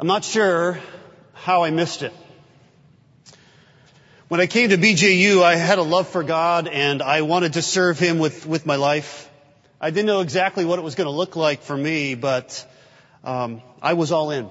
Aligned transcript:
I'm 0.00 0.06
not 0.06 0.24
sure 0.24 0.80
how 1.34 1.62
I 1.62 1.68
missed 1.68 2.02
it. 2.02 2.14
When 4.28 4.40
I 4.40 4.46
came 4.46 4.70
to 4.70 4.78
BJU, 4.78 5.42
I 5.42 5.56
had 5.56 5.76
a 5.76 5.82
love 5.82 6.08
for 6.08 6.22
God 6.22 6.68
and 6.68 7.02
I 7.02 7.20
wanted 7.20 7.52
to 7.52 7.60
serve 7.60 7.98
Him 7.98 8.18
with, 8.18 8.46
with 8.46 8.64
my 8.64 8.76
life. 8.76 9.28
I 9.78 9.90
didn't 9.90 10.06
know 10.06 10.20
exactly 10.20 10.64
what 10.64 10.78
it 10.78 10.82
was 10.82 10.94
going 10.94 11.04
to 11.04 11.10
look 11.10 11.36
like 11.36 11.60
for 11.60 11.76
me, 11.76 12.14
but 12.14 12.66
um, 13.24 13.60
I 13.82 13.92
was 13.92 14.10
all 14.10 14.30
in. 14.30 14.48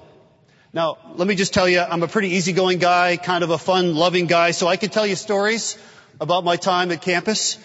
Now, 0.72 0.98
let 1.16 1.26
me 1.26 1.34
just 1.34 1.52
tell 1.52 1.68
you, 1.68 1.80
I'm 1.80 2.04
a 2.04 2.08
pretty 2.08 2.28
easygoing 2.28 2.78
guy, 2.78 3.16
kind 3.16 3.42
of 3.42 3.50
a 3.50 3.58
fun, 3.58 3.96
loving 3.96 4.26
guy, 4.26 4.52
so 4.52 4.68
I 4.68 4.76
could 4.76 4.92
tell 4.92 5.04
you 5.04 5.16
stories 5.16 5.76
about 6.20 6.44
my 6.44 6.54
time 6.54 6.92
at 6.92 7.02
campus. 7.02 7.58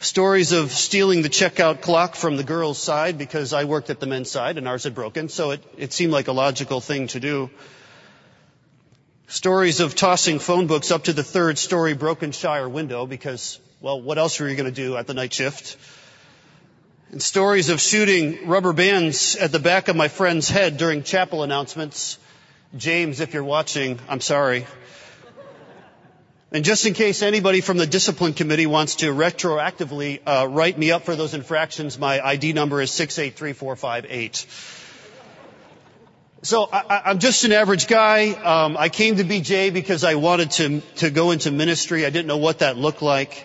Stories 0.00 0.52
of 0.52 0.70
stealing 0.70 1.22
the 1.22 1.28
checkout 1.28 1.80
clock 1.80 2.14
from 2.14 2.36
the 2.36 2.44
girls' 2.44 2.78
side 2.78 3.18
because 3.18 3.52
I 3.52 3.64
worked 3.64 3.90
at 3.90 3.98
the 3.98 4.06
men's 4.06 4.30
side 4.30 4.56
and 4.56 4.68
ours 4.68 4.84
had 4.84 4.94
broken, 4.94 5.28
so 5.28 5.50
it, 5.50 5.64
it 5.76 5.92
seemed 5.92 6.12
like 6.12 6.28
a 6.28 6.32
logical 6.32 6.80
thing 6.80 7.08
to 7.08 7.20
do. 7.20 7.50
Stories 9.26 9.80
of 9.80 9.96
tossing 9.96 10.38
phone 10.38 10.68
books 10.68 10.92
up 10.92 11.04
to 11.04 11.12
the 11.12 11.24
third 11.24 11.58
story 11.58 11.94
Brokenshire 11.94 12.68
window 12.68 13.06
because, 13.06 13.58
well, 13.80 14.00
what 14.00 14.18
else 14.18 14.38
were 14.38 14.48
you 14.48 14.54
going 14.54 14.72
to 14.72 14.82
do 14.82 14.96
at 14.96 15.08
the 15.08 15.14
night 15.14 15.34
shift? 15.34 15.76
And 17.10 17.20
stories 17.20 17.68
of 17.68 17.80
shooting 17.80 18.46
rubber 18.46 18.72
bands 18.72 19.34
at 19.34 19.50
the 19.50 19.58
back 19.58 19.88
of 19.88 19.96
my 19.96 20.06
friend's 20.06 20.48
head 20.48 20.76
during 20.76 21.02
chapel 21.02 21.42
announcements. 21.42 22.18
James, 22.76 23.18
if 23.18 23.34
you're 23.34 23.42
watching, 23.42 23.98
I'm 24.08 24.20
sorry. 24.20 24.64
And 26.50 26.64
just 26.64 26.86
in 26.86 26.94
case 26.94 27.20
anybody 27.20 27.60
from 27.60 27.76
the 27.76 27.86
discipline 27.86 28.32
committee 28.32 28.66
wants 28.66 28.96
to 28.96 29.12
retroactively 29.12 30.20
uh, 30.26 30.48
write 30.48 30.78
me 30.78 30.92
up 30.92 31.02
for 31.02 31.14
those 31.14 31.34
infractions, 31.34 31.98
my 31.98 32.24
ID 32.24 32.54
number 32.54 32.80
is 32.80 32.90
683458. 32.90 34.46
So 36.40 36.66
I, 36.72 37.10
am 37.10 37.18
just 37.18 37.44
an 37.44 37.52
average 37.52 37.86
guy. 37.86 38.30
Um, 38.30 38.76
I 38.78 38.88
came 38.88 39.16
to 39.16 39.24
BJ 39.24 39.74
because 39.74 40.04
I 40.04 40.14
wanted 40.14 40.52
to 40.52 40.80
to 40.96 41.10
go 41.10 41.32
into 41.32 41.50
ministry. 41.50 42.06
I 42.06 42.10
didn't 42.10 42.28
know 42.28 42.38
what 42.38 42.60
that 42.60 42.78
looked 42.78 43.02
like, 43.02 43.44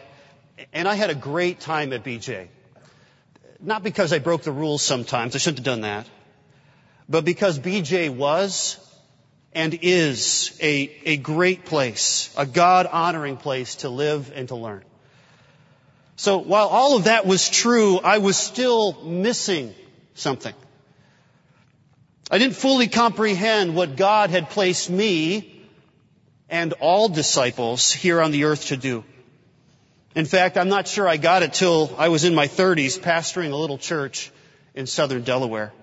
and 0.72 0.88
I 0.88 0.94
had 0.94 1.10
a 1.10 1.16
great 1.16 1.60
time 1.60 1.92
at 1.92 2.04
BJ. 2.04 2.48
Not 3.60 3.84
because 3.84 4.14
I 4.14 4.20
broke 4.20 4.44
the 4.44 4.52
rules 4.52 4.84
sometimes. 4.84 5.36
I 5.36 5.40
shouldn't 5.40 5.60
have 5.60 5.66
done 5.66 5.82
that, 5.82 6.08
but 7.10 7.26
because 7.26 7.60
BJ 7.60 8.10
was 8.16 8.78
and 9.56 9.80
is 9.82 10.58
a, 10.62 10.92
a 11.06 11.18
great 11.18 11.66
place, 11.66 12.34
a 12.38 12.46
God 12.46 12.88
honoring 12.88 13.38
place 13.38 13.76
to 13.78 13.90
live 13.90 14.32
and 14.36 14.48
to 14.48 14.56
learn. 14.56 14.84
So 16.16 16.38
while 16.38 16.68
all 16.68 16.98
of 16.98 17.06
that 17.06 17.26
was 17.26 17.50
true, 17.50 18.00
I 18.00 18.20
was 18.20 18.38
still 18.38 19.04
missing 19.04 19.74
something. 20.14 20.54
I 22.32 22.38
didn't 22.38 22.56
fully 22.56 22.88
comprehend 22.88 23.76
what 23.76 23.96
God 23.96 24.30
had 24.30 24.50
placed 24.50 24.90
me 24.90 25.62
and 26.50 26.74
all 26.74 27.10
disciples 27.10 27.92
here 27.92 28.22
on 28.22 28.32
the 28.32 28.46
earth 28.46 28.68
to 28.68 28.78
do. 28.78 29.04
In 30.16 30.26
fact, 30.26 30.58
I'm 30.58 30.70
not 30.70 30.88
sure 30.88 31.08
I 31.08 31.18
got 31.18 31.42
it 31.42 31.54
till 31.54 31.94
I 31.98 32.10
was 32.10 32.24
in 32.24 32.36
my 32.36 32.48
30s 32.48 33.00
pastoring 33.00 33.52
a 33.52 33.56
little 33.56 33.80
church 33.80 34.32
in 34.76 34.86
southern 34.86 35.24
Delaware. 35.24 35.74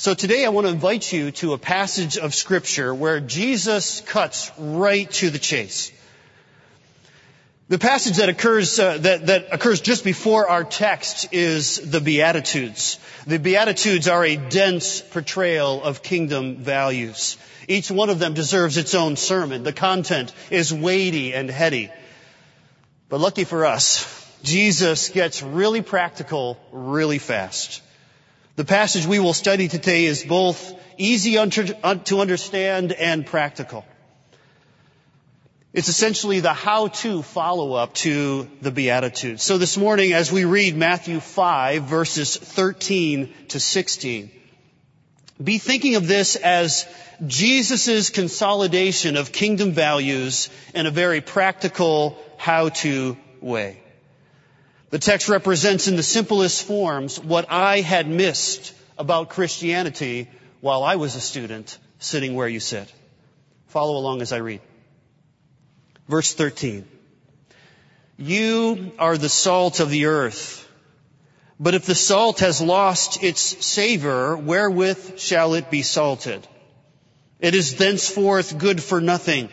So 0.00 0.14
today 0.14 0.46
I 0.46 0.48
want 0.48 0.66
to 0.66 0.72
invite 0.72 1.12
you 1.12 1.30
to 1.32 1.52
a 1.52 1.58
passage 1.58 2.16
of 2.16 2.34
scripture 2.34 2.94
where 2.94 3.20
Jesus 3.20 4.00
cuts 4.00 4.50
right 4.56 5.10
to 5.10 5.28
the 5.28 5.38
chase. 5.38 5.92
The 7.68 7.78
passage 7.78 8.16
that 8.16 8.30
occurs 8.30 8.78
uh, 8.78 8.96
that, 8.96 9.26
that 9.26 9.48
occurs 9.52 9.82
just 9.82 10.02
before 10.02 10.48
our 10.48 10.64
text 10.64 11.34
is 11.34 11.76
the 11.90 12.00
Beatitudes. 12.00 12.98
The 13.26 13.38
Beatitudes 13.38 14.08
are 14.08 14.24
a 14.24 14.36
dense 14.36 15.02
portrayal 15.02 15.82
of 15.82 16.02
kingdom 16.02 16.56
values. 16.56 17.36
Each 17.68 17.90
one 17.90 18.08
of 18.08 18.18
them 18.18 18.32
deserves 18.32 18.78
its 18.78 18.94
own 18.94 19.16
sermon. 19.16 19.64
The 19.64 19.74
content 19.74 20.32
is 20.48 20.72
weighty 20.72 21.34
and 21.34 21.50
heady. 21.50 21.90
But 23.10 23.20
lucky 23.20 23.44
for 23.44 23.66
us, 23.66 24.06
Jesus 24.42 25.10
gets 25.10 25.42
really 25.42 25.82
practical 25.82 26.58
really 26.72 27.18
fast. 27.18 27.82
The 28.56 28.64
passage 28.64 29.06
we 29.06 29.18
will 29.18 29.32
study 29.32 29.68
today 29.68 30.04
is 30.04 30.24
both 30.24 30.74
easy 30.98 31.34
to 31.34 32.18
understand 32.20 32.92
and 32.92 33.24
practical. 33.24 33.84
It's 35.72 35.88
essentially 35.88 36.40
the 36.40 36.52
how-to 36.52 37.22
follow-up 37.22 37.94
to 37.94 38.50
the 38.60 38.72
Beatitudes. 38.72 39.44
So 39.44 39.56
this 39.56 39.76
morning, 39.76 40.12
as 40.12 40.32
we 40.32 40.44
read 40.44 40.76
Matthew 40.76 41.20
5, 41.20 41.84
verses 41.84 42.36
13 42.36 43.32
to 43.48 43.60
16, 43.60 44.32
be 45.42 45.58
thinking 45.58 45.94
of 45.94 46.08
this 46.08 46.34
as 46.34 46.86
Jesus' 47.24 48.10
consolidation 48.10 49.16
of 49.16 49.30
kingdom 49.30 49.70
values 49.72 50.50
in 50.74 50.86
a 50.86 50.90
very 50.90 51.20
practical 51.20 52.18
how-to 52.36 53.16
way. 53.40 53.80
The 54.90 54.98
text 54.98 55.28
represents 55.28 55.86
in 55.86 55.94
the 55.94 56.02
simplest 56.02 56.66
forms 56.66 57.18
what 57.18 57.46
I 57.50 57.80
had 57.80 58.08
missed 58.08 58.74
about 58.98 59.30
Christianity 59.30 60.28
while 60.60 60.82
I 60.82 60.96
was 60.96 61.14
a 61.14 61.20
student 61.20 61.78
sitting 62.00 62.34
where 62.34 62.48
you 62.48 62.58
sit. 62.58 62.92
Follow 63.68 63.96
along 63.96 64.20
as 64.20 64.32
I 64.32 64.38
read. 64.38 64.60
Verse 66.08 66.34
13. 66.34 66.86
You 68.18 68.92
are 68.98 69.16
the 69.16 69.28
salt 69.28 69.78
of 69.78 69.90
the 69.90 70.06
earth. 70.06 70.68
But 71.60 71.74
if 71.74 71.86
the 71.86 71.94
salt 71.94 72.40
has 72.40 72.60
lost 72.60 73.22
its 73.22 73.40
savor, 73.40 74.36
wherewith 74.36 75.18
shall 75.18 75.54
it 75.54 75.70
be 75.70 75.82
salted? 75.82 76.46
It 77.38 77.54
is 77.54 77.76
thenceforth 77.76 78.58
good 78.58 78.82
for 78.82 79.00
nothing, 79.00 79.50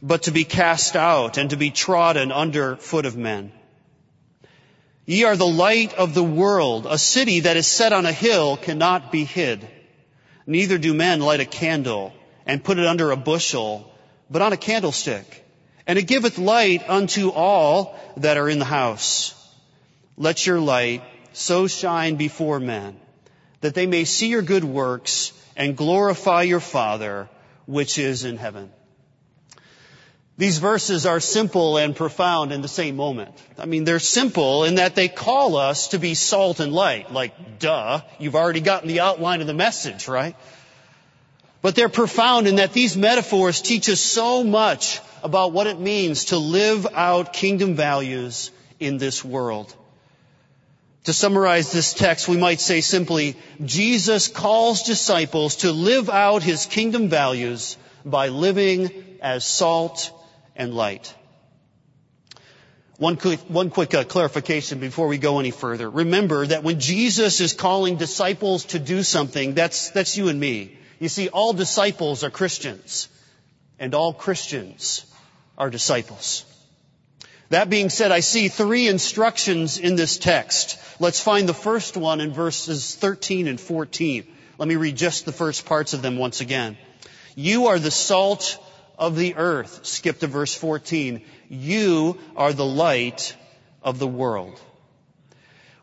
but 0.00 0.22
to 0.22 0.30
be 0.30 0.44
cast 0.44 0.96
out 0.96 1.36
and 1.36 1.50
to 1.50 1.56
be 1.56 1.70
trodden 1.70 2.32
under 2.32 2.76
foot 2.76 3.06
of 3.06 3.16
men. 3.16 3.52
Ye 5.10 5.24
are 5.24 5.34
the 5.34 5.44
light 5.44 5.92
of 5.94 6.14
the 6.14 6.22
world. 6.22 6.86
A 6.88 6.96
city 6.96 7.40
that 7.40 7.56
is 7.56 7.66
set 7.66 7.92
on 7.92 8.06
a 8.06 8.12
hill 8.12 8.56
cannot 8.56 9.10
be 9.10 9.24
hid. 9.24 9.66
Neither 10.46 10.78
do 10.78 10.94
men 10.94 11.18
light 11.18 11.40
a 11.40 11.44
candle 11.44 12.12
and 12.46 12.62
put 12.62 12.78
it 12.78 12.86
under 12.86 13.10
a 13.10 13.16
bushel, 13.16 13.92
but 14.30 14.40
on 14.40 14.52
a 14.52 14.56
candlestick. 14.56 15.44
And 15.84 15.98
it 15.98 16.06
giveth 16.06 16.38
light 16.38 16.88
unto 16.88 17.30
all 17.30 17.98
that 18.18 18.36
are 18.36 18.48
in 18.48 18.60
the 18.60 18.64
house. 18.64 19.34
Let 20.16 20.46
your 20.46 20.60
light 20.60 21.02
so 21.32 21.66
shine 21.66 22.14
before 22.14 22.60
men 22.60 22.96
that 23.62 23.74
they 23.74 23.88
may 23.88 24.04
see 24.04 24.28
your 24.28 24.42
good 24.42 24.62
works 24.62 25.32
and 25.56 25.76
glorify 25.76 26.42
your 26.42 26.60
Father 26.60 27.28
which 27.66 27.98
is 27.98 28.22
in 28.22 28.36
heaven. 28.36 28.70
These 30.40 30.56
verses 30.56 31.04
are 31.04 31.20
simple 31.20 31.76
and 31.76 31.94
profound 31.94 32.50
in 32.50 32.62
the 32.62 32.66
same 32.66 32.96
moment. 32.96 33.34
I 33.58 33.66
mean, 33.66 33.84
they're 33.84 33.98
simple 33.98 34.64
in 34.64 34.76
that 34.76 34.94
they 34.94 35.06
call 35.06 35.56
us 35.56 35.88
to 35.88 35.98
be 35.98 36.14
salt 36.14 36.60
and 36.60 36.72
light. 36.72 37.12
Like, 37.12 37.58
duh, 37.58 38.00
you've 38.18 38.34
already 38.34 38.62
gotten 38.62 38.88
the 38.88 39.00
outline 39.00 39.42
of 39.42 39.46
the 39.46 39.52
message, 39.52 40.08
right? 40.08 40.34
But 41.60 41.74
they're 41.74 41.90
profound 41.90 42.46
in 42.46 42.56
that 42.56 42.72
these 42.72 42.96
metaphors 42.96 43.60
teach 43.60 43.90
us 43.90 44.00
so 44.00 44.42
much 44.42 45.02
about 45.22 45.52
what 45.52 45.66
it 45.66 45.78
means 45.78 46.24
to 46.26 46.38
live 46.38 46.86
out 46.94 47.34
kingdom 47.34 47.74
values 47.74 48.50
in 48.78 48.96
this 48.96 49.22
world. 49.22 49.76
To 51.04 51.12
summarize 51.12 51.70
this 51.70 51.92
text, 51.92 52.28
we 52.28 52.38
might 52.38 52.60
say 52.60 52.80
simply, 52.80 53.36
Jesus 53.62 54.28
calls 54.28 54.84
disciples 54.84 55.56
to 55.56 55.72
live 55.72 56.08
out 56.08 56.42
his 56.42 56.64
kingdom 56.64 57.10
values 57.10 57.76
by 58.06 58.28
living 58.28 59.18
as 59.20 59.44
salt 59.44 60.12
and 60.60 60.74
light. 60.74 61.14
One 62.98 63.16
quick, 63.16 63.40
one 63.48 63.70
quick 63.70 63.94
uh, 63.94 64.04
clarification 64.04 64.78
before 64.78 65.08
we 65.08 65.16
go 65.16 65.38
any 65.38 65.52
further. 65.52 65.88
Remember 65.88 66.46
that 66.46 66.62
when 66.62 66.80
Jesus 66.80 67.40
is 67.40 67.54
calling 67.54 67.96
disciples 67.96 68.66
to 68.66 68.78
do 68.78 69.02
something, 69.02 69.54
that's, 69.54 69.88
that's 69.90 70.18
you 70.18 70.28
and 70.28 70.38
me. 70.38 70.76
You 70.98 71.08
see, 71.08 71.30
all 71.30 71.54
disciples 71.54 72.24
are 72.24 72.30
Christians, 72.30 73.08
and 73.78 73.94
all 73.94 74.12
Christians 74.12 75.06
are 75.56 75.70
disciples. 75.70 76.44
That 77.48 77.70
being 77.70 77.88
said, 77.88 78.12
I 78.12 78.20
see 78.20 78.48
three 78.48 78.86
instructions 78.86 79.78
in 79.78 79.96
this 79.96 80.18
text. 80.18 80.78
Let's 81.00 81.20
find 81.20 81.48
the 81.48 81.54
first 81.54 81.96
one 81.96 82.20
in 82.20 82.34
verses 82.34 82.94
13 82.96 83.48
and 83.48 83.58
14. 83.58 84.26
Let 84.58 84.68
me 84.68 84.76
read 84.76 84.96
just 84.96 85.24
the 85.24 85.32
first 85.32 85.64
parts 85.64 85.94
of 85.94 86.02
them 86.02 86.18
once 86.18 86.42
again. 86.42 86.76
You 87.34 87.68
are 87.68 87.78
the 87.78 87.90
salt 87.90 88.58
of 89.00 89.16
the 89.16 89.34
earth. 89.34 89.84
Skip 89.86 90.20
to 90.20 90.26
verse 90.26 90.54
14. 90.54 91.22
You 91.48 92.18
are 92.36 92.52
the 92.52 92.64
light 92.64 93.34
of 93.82 93.98
the 93.98 94.06
world. 94.06 94.60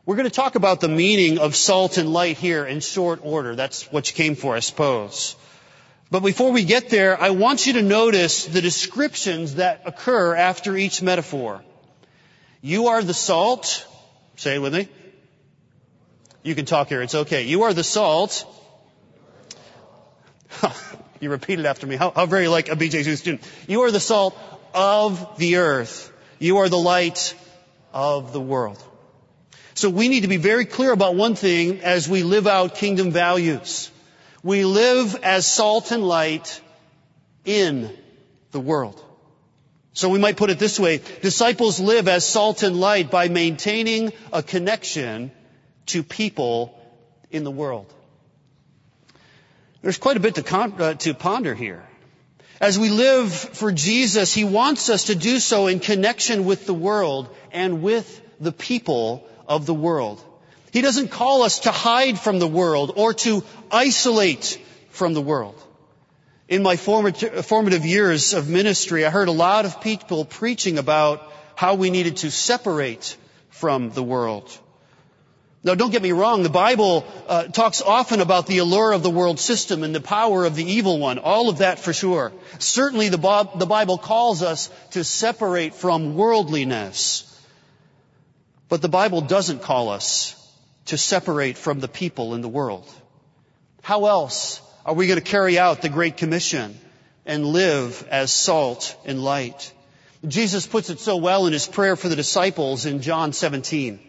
We're 0.05 0.15
going 0.15 0.29
to 0.29 0.33
talk 0.33 0.55
about 0.55 0.79
the 0.79 0.87
meaning 0.87 1.39
of 1.39 1.55
salt 1.55 1.97
and 1.97 2.13
light 2.13 2.37
here 2.37 2.65
in 2.65 2.79
short 2.79 3.19
order. 3.23 3.55
That's 3.55 3.91
what 3.91 4.09
you 4.09 4.15
came 4.15 4.35
for, 4.35 4.55
I 4.55 4.61
suppose. 4.61 5.35
But 6.09 6.21
before 6.21 6.53
we 6.53 6.63
get 6.63 6.89
there, 6.89 7.21
I 7.21 7.31
want 7.31 7.67
you 7.67 7.73
to 7.73 7.81
notice 7.81 8.45
the 8.45 8.61
descriptions 8.61 9.55
that 9.55 9.81
occur 9.85 10.33
after 10.35 10.77
each 10.77 11.01
metaphor. 11.01 11.61
You 12.61 12.87
are 12.87 13.03
the 13.03 13.13
salt. 13.13 13.85
Say 14.37 14.55
it 14.55 14.59
with 14.59 14.73
me. 14.73 14.87
You 16.43 16.55
can 16.55 16.65
talk 16.65 16.87
here. 16.87 17.01
It's 17.01 17.15
okay. 17.15 17.43
You 17.43 17.63
are 17.63 17.73
the 17.73 17.83
salt 17.83 18.45
you 21.19 21.29
repeat 21.29 21.59
it 21.59 21.65
after 21.65 21.87
me. 21.87 21.95
How, 21.95 22.11
how 22.11 22.25
very 22.25 22.47
like 22.47 22.69
a 22.69 22.75
BJC 22.75 23.17
student. 23.17 23.49
You 23.67 23.81
are 23.81 23.91
the 23.91 23.99
salt 23.99 24.37
of 24.73 25.37
the 25.37 25.57
earth. 25.57 26.11
You 26.39 26.57
are 26.57 26.69
the 26.69 26.77
light 26.77 27.35
of 27.93 28.33
the 28.33 28.41
world. 28.41 28.81
So 29.73 29.89
we 29.89 30.09
need 30.09 30.21
to 30.21 30.27
be 30.27 30.37
very 30.37 30.65
clear 30.65 30.91
about 30.91 31.15
one 31.15 31.35
thing 31.35 31.81
as 31.81 32.09
we 32.09 32.23
live 32.23 32.47
out 32.47 32.75
kingdom 32.75 33.11
values. 33.11 33.91
We 34.43 34.65
live 34.65 35.15
as 35.23 35.45
salt 35.45 35.91
and 35.91 36.03
light 36.03 36.61
in 37.45 37.95
the 38.51 38.59
world. 38.59 39.03
So 39.93 40.09
we 40.09 40.19
might 40.19 40.37
put 40.37 40.51
it 40.51 40.59
this 40.59 40.79
way. 40.79 41.01
Disciples 41.21 41.79
live 41.79 42.07
as 42.07 42.23
salt 42.23 42.61
and 42.61 42.79
light 42.79 43.09
by 43.09 43.29
maintaining 43.29 44.13
a 44.31 44.43
connection 44.43 45.31
to 45.87 46.03
people 46.03 46.79
in 47.31 47.43
the 47.43 47.51
world. 47.51 47.91
There's 49.81 49.97
quite 49.97 50.17
a 50.17 50.19
bit 50.19 50.35
to, 50.35 50.43
con- 50.43 50.81
uh, 50.81 50.93
to 50.95 51.13
ponder 51.13 51.53
here. 51.53 51.83
As 52.59 52.79
we 52.79 52.89
live 52.89 53.31
for 53.31 53.71
Jesus, 53.71 54.33
He 54.33 54.43
wants 54.43 54.89
us 54.89 55.05
to 55.05 55.15
do 55.15 55.39
so 55.39 55.67
in 55.67 55.79
connection 55.79 56.45
with 56.45 56.65
the 56.65 56.73
world 56.73 57.29
and 57.51 57.83
with 57.83 58.21
the 58.39 58.51
people 58.51 59.27
of 59.47 59.65
the 59.65 59.73
world. 59.73 60.23
He 60.71 60.81
doesn't 60.81 61.09
call 61.09 61.43
us 61.43 61.59
to 61.59 61.71
hide 61.71 62.19
from 62.19 62.39
the 62.39 62.47
world 62.47 62.93
or 62.95 63.13
to 63.13 63.43
isolate 63.71 64.59
from 64.89 65.13
the 65.13 65.21
world. 65.21 65.55
In 66.47 66.63
my 66.63 66.77
formative 66.77 67.85
years 67.85 68.33
of 68.33 68.49
ministry, 68.49 69.05
I 69.05 69.09
heard 69.09 69.27
a 69.27 69.31
lot 69.33 69.65
of 69.65 69.81
people 69.81 70.25
preaching 70.25 70.77
about 70.77 71.31
how 71.55 71.75
we 71.75 71.89
needed 71.89 72.17
to 72.17 72.31
separate 72.31 73.17
from 73.49 73.91
the 73.91 74.03
world. 74.03 74.57
Now, 75.63 75.75
don't 75.75 75.91
get 75.91 76.01
me 76.03 76.11
wrong. 76.11 76.43
The 76.43 76.49
Bible 76.49 77.05
uh, 77.27 77.45
talks 77.45 77.81
often 77.81 78.21
about 78.21 78.47
the 78.47 78.59
allure 78.59 78.93
of 78.93 79.03
the 79.03 79.09
world 79.09 79.39
system 79.39 79.83
and 79.83 79.93
the 79.93 79.99
power 79.99 80.45
of 80.45 80.55
the 80.55 80.63
evil 80.63 80.99
one. 80.99 81.17
All 81.17 81.49
of 81.49 81.57
that 81.57 81.79
for 81.79 81.93
sure. 81.93 82.31
Certainly, 82.59 83.09
the, 83.09 83.49
the 83.55 83.65
Bible 83.65 83.97
calls 83.97 84.43
us 84.43 84.69
to 84.91 85.03
separate 85.03 85.73
from 85.73 86.15
worldliness. 86.15 87.23
But 88.69 88.81
the 88.81 88.89
Bible 88.89 89.21
doesn't 89.21 89.61
call 89.61 89.89
us 89.89 90.35
to 90.85 90.97
separate 90.97 91.57
from 91.57 91.79
the 91.79 91.87
people 91.87 92.35
in 92.35 92.41
the 92.41 92.49
world. 92.49 92.89
How 93.81 94.05
else 94.05 94.61
are 94.85 94.93
we 94.93 95.07
going 95.07 95.19
to 95.19 95.25
carry 95.25 95.57
out 95.57 95.81
the 95.81 95.89
Great 95.89 96.17
Commission 96.17 96.77
and 97.25 97.45
live 97.45 98.07
as 98.09 98.31
salt 98.31 98.95
and 99.05 99.23
light? 99.23 99.73
Jesus 100.25 100.67
puts 100.67 100.89
it 100.89 100.99
so 100.99 101.17
well 101.17 101.45
in 101.45 101.53
his 101.53 101.67
prayer 101.67 101.95
for 101.95 102.09
the 102.09 102.15
disciples 102.15 102.85
in 102.85 103.01
John 103.01 103.33
17. 103.33 104.06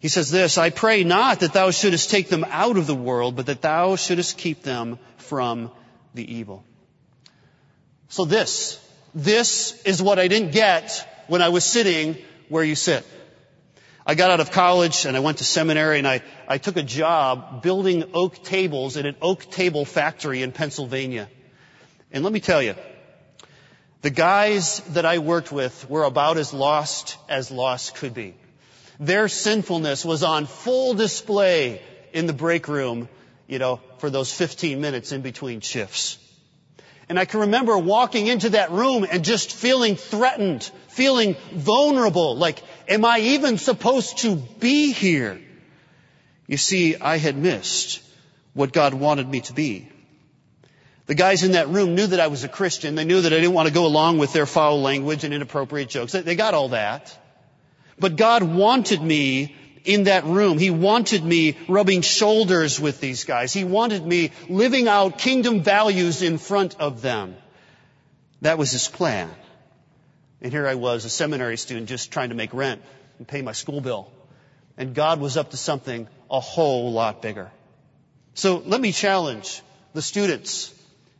He 0.00 0.08
says 0.08 0.30
this, 0.30 0.58
I 0.58 0.70
pray 0.70 1.02
not 1.02 1.40
that 1.40 1.52
thou 1.52 1.70
shouldest 1.70 2.10
take 2.10 2.28
them 2.28 2.44
out 2.48 2.76
of 2.76 2.86
the 2.86 2.94
world, 2.94 3.34
but 3.34 3.46
that 3.46 3.62
thou 3.62 3.96
shouldest 3.96 4.38
keep 4.38 4.62
them 4.62 4.98
from 5.16 5.72
the 6.14 6.34
evil. 6.36 6.64
So 8.08 8.24
this, 8.24 8.84
this 9.14 9.80
is 9.84 10.00
what 10.00 10.18
I 10.18 10.28
didn't 10.28 10.52
get 10.52 11.24
when 11.26 11.42
I 11.42 11.48
was 11.48 11.64
sitting 11.64 12.16
where 12.48 12.64
you 12.64 12.74
sit. 12.74 13.04
I 14.06 14.14
got 14.14 14.30
out 14.30 14.40
of 14.40 14.52
college 14.52 15.04
and 15.04 15.16
I 15.16 15.20
went 15.20 15.38
to 15.38 15.44
seminary 15.44 15.98
and 15.98 16.08
I, 16.08 16.22
I 16.46 16.56
took 16.58 16.76
a 16.78 16.82
job 16.82 17.62
building 17.62 18.04
oak 18.14 18.42
tables 18.42 18.96
in 18.96 19.04
an 19.04 19.16
oak 19.20 19.50
table 19.50 19.84
factory 19.84 20.42
in 20.42 20.52
Pennsylvania. 20.52 21.28
And 22.10 22.24
let 22.24 22.32
me 22.32 22.40
tell 22.40 22.62
you, 22.62 22.74
the 24.00 24.10
guys 24.10 24.80
that 24.94 25.04
I 25.04 25.18
worked 25.18 25.52
with 25.52 25.90
were 25.90 26.04
about 26.04 26.38
as 26.38 26.54
lost 26.54 27.18
as 27.28 27.50
lost 27.50 27.96
could 27.96 28.14
be. 28.14 28.34
Their 29.00 29.28
sinfulness 29.28 30.04
was 30.04 30.22
on 30.22 30.46
full 30.46 30.94
display 30.94 31.80
in 32.12 32.26
the 32.26 32.32
break 32.32 32.68
room, 32.68 33.08
you 33.46 33.58
know, 33.58 33.80
for 33.98 34.10
those 34.10 34.32
15 34.32 34.80
minutes 34.80 35.12
in 35.12 35.22
between 35.22 35.60
shifts. 35.60 36.18
And 37.08 37.18
I 37.18 37.24
can 37.24 37.40
remember 37.40 37.78
walking 37.78 38.26
into 38.26 38.50
that 38.50 38.70
room 38.70 39.06
and 39.10 39.24
just 39.24 39.52
feeling 39.52 39.96
threatened, 39.96 40.70
feeling 40.88 41.36
vulnerable, 41.52 42.36
like, 42.36 42.62
am 42.86 43.04
I 43.04 43.20
even 43.20 43.56
supposed 43.56 44.18
to 44.18 44.36
be 44.36 44.92
here? 44.92 45.40
You 46.46 46.56
see, 46.56 46.96
I 46.96 47.18
had 47.18 47.36
missed 47.36 48.02
what 48.52 48.72
God 48.72 48.94
wanted 48.94 49.28
me 49.28 49.40
to 49.42 49.52
be. 49.52 49.88
The 51.06 51.14
guys 51.14 51.42
in 51.42 51.52
that 51.52 51.68
room 51.68 51.94
knew 51.94 52.06
that 52.08 52.20
I 52.20 52.26
was 52.26 52.44
a 52.44 52.48
Christian. 52.48 52.94
They 52.94 53.04
knew 53.04 53.22
that 53.22 53.32
I 53.32 53.36
didn't 53.36 53.54
want 53.54 53.68
to 53.68 53.72
go 53.72 53.86
along 53.86 54.18
with 54.18 54.34
their 54.34 54.44
foul 54.44 54.82
language 54.82 55.24
and 55.24 55.32
inappropriate 55.32 55.88
jokes. 55.88 56.12
They 56.12 56.34
got 56.34 56.52
all 56.52 56.70
that. 56.70 57.16
But 58.00 58.16
God 58.16 58.42
wanted 58.42 59.02
me 59.02 59.56
in 59.84 60.04
that 60.04 60.24
room. 60.24 60.58
He 60.58 60.70
wanted 60.70 61.24
me 61.24 61.56
rubbing 61.68 62.02
shoulders 62.02 62.78
with 62.78 63.00
these 63.00 63.24
guys. 63.24 63.52
He 63.52 63.64
wanted 63.64 64.04
me 64.04 64.32
living 64.48 64.88
out 64.88 65.18
kingdom 65.18 65.62
values 65.62 66.22
in 66.22 66.38
front 66.38 66.78
of 66.78 67.02
them. 67.02 67.36
That 68.42 68.58
was 68.58 68.70
his 68.70 68.86
plan. 68.86 69.30
And 70.40 70.52
here 70.52 70.68
I 70.68 70.74
was, 70.74 71.04
a 71.04 71.10
seminary 71.10 71.56
student, 71.56 71.88
just 71.88 72.12
trying 72.12 72.28
to 72.28 72.34
make 72.34 72.54
rent 72.54 72.82
and 73.18 73.26
pay 73.26 73.42
my 73.42 73.52
school 73.52 73.80
bill. 73.80 74.12
And 74.76 74.94
God 74.94 75.20
was 75.20 75.36
up 75.36 75.50
to 75.50 75.56
something 75.56 76.06
a 76.30 76.38
whole 76.38 76.92
lot 76.92 77.22
bigger. 77.22 77.50
So 78.34 78.62
let 78.64 78.80
me 78.80 78.92
challenge 78.92 79.62
the 79.94 80.02
students 80.02 80.72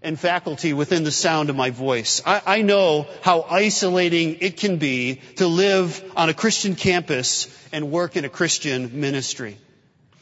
and 0.03 0.19
faculty 0.19 0.73
within 0.73 1.05
the 1.05 1.11
sound 1.11 1.51
of 1.51 1.57
my 1.57 1.71
voice. 1.71 2.23
I, 2.25 2.43
I, 2.47 2.63
know 2.63 3.07
how 3.23 3.43
isolating 3.43 4.39
it 4.41 4.57
can 4.57 4.77
be 4.77 5.21
to 5.37 5.47
live 5.47 6.03
on 6.17 6.29
a 6.29 6.35
Christian 6.35 6.77
campus 6.77 7.49
and 7.73 7.91
work 7.91 8.17
in 8.17 8.25
a 8.25 8.29
Christian 8.29 9.01
ministry. 9.01 9.57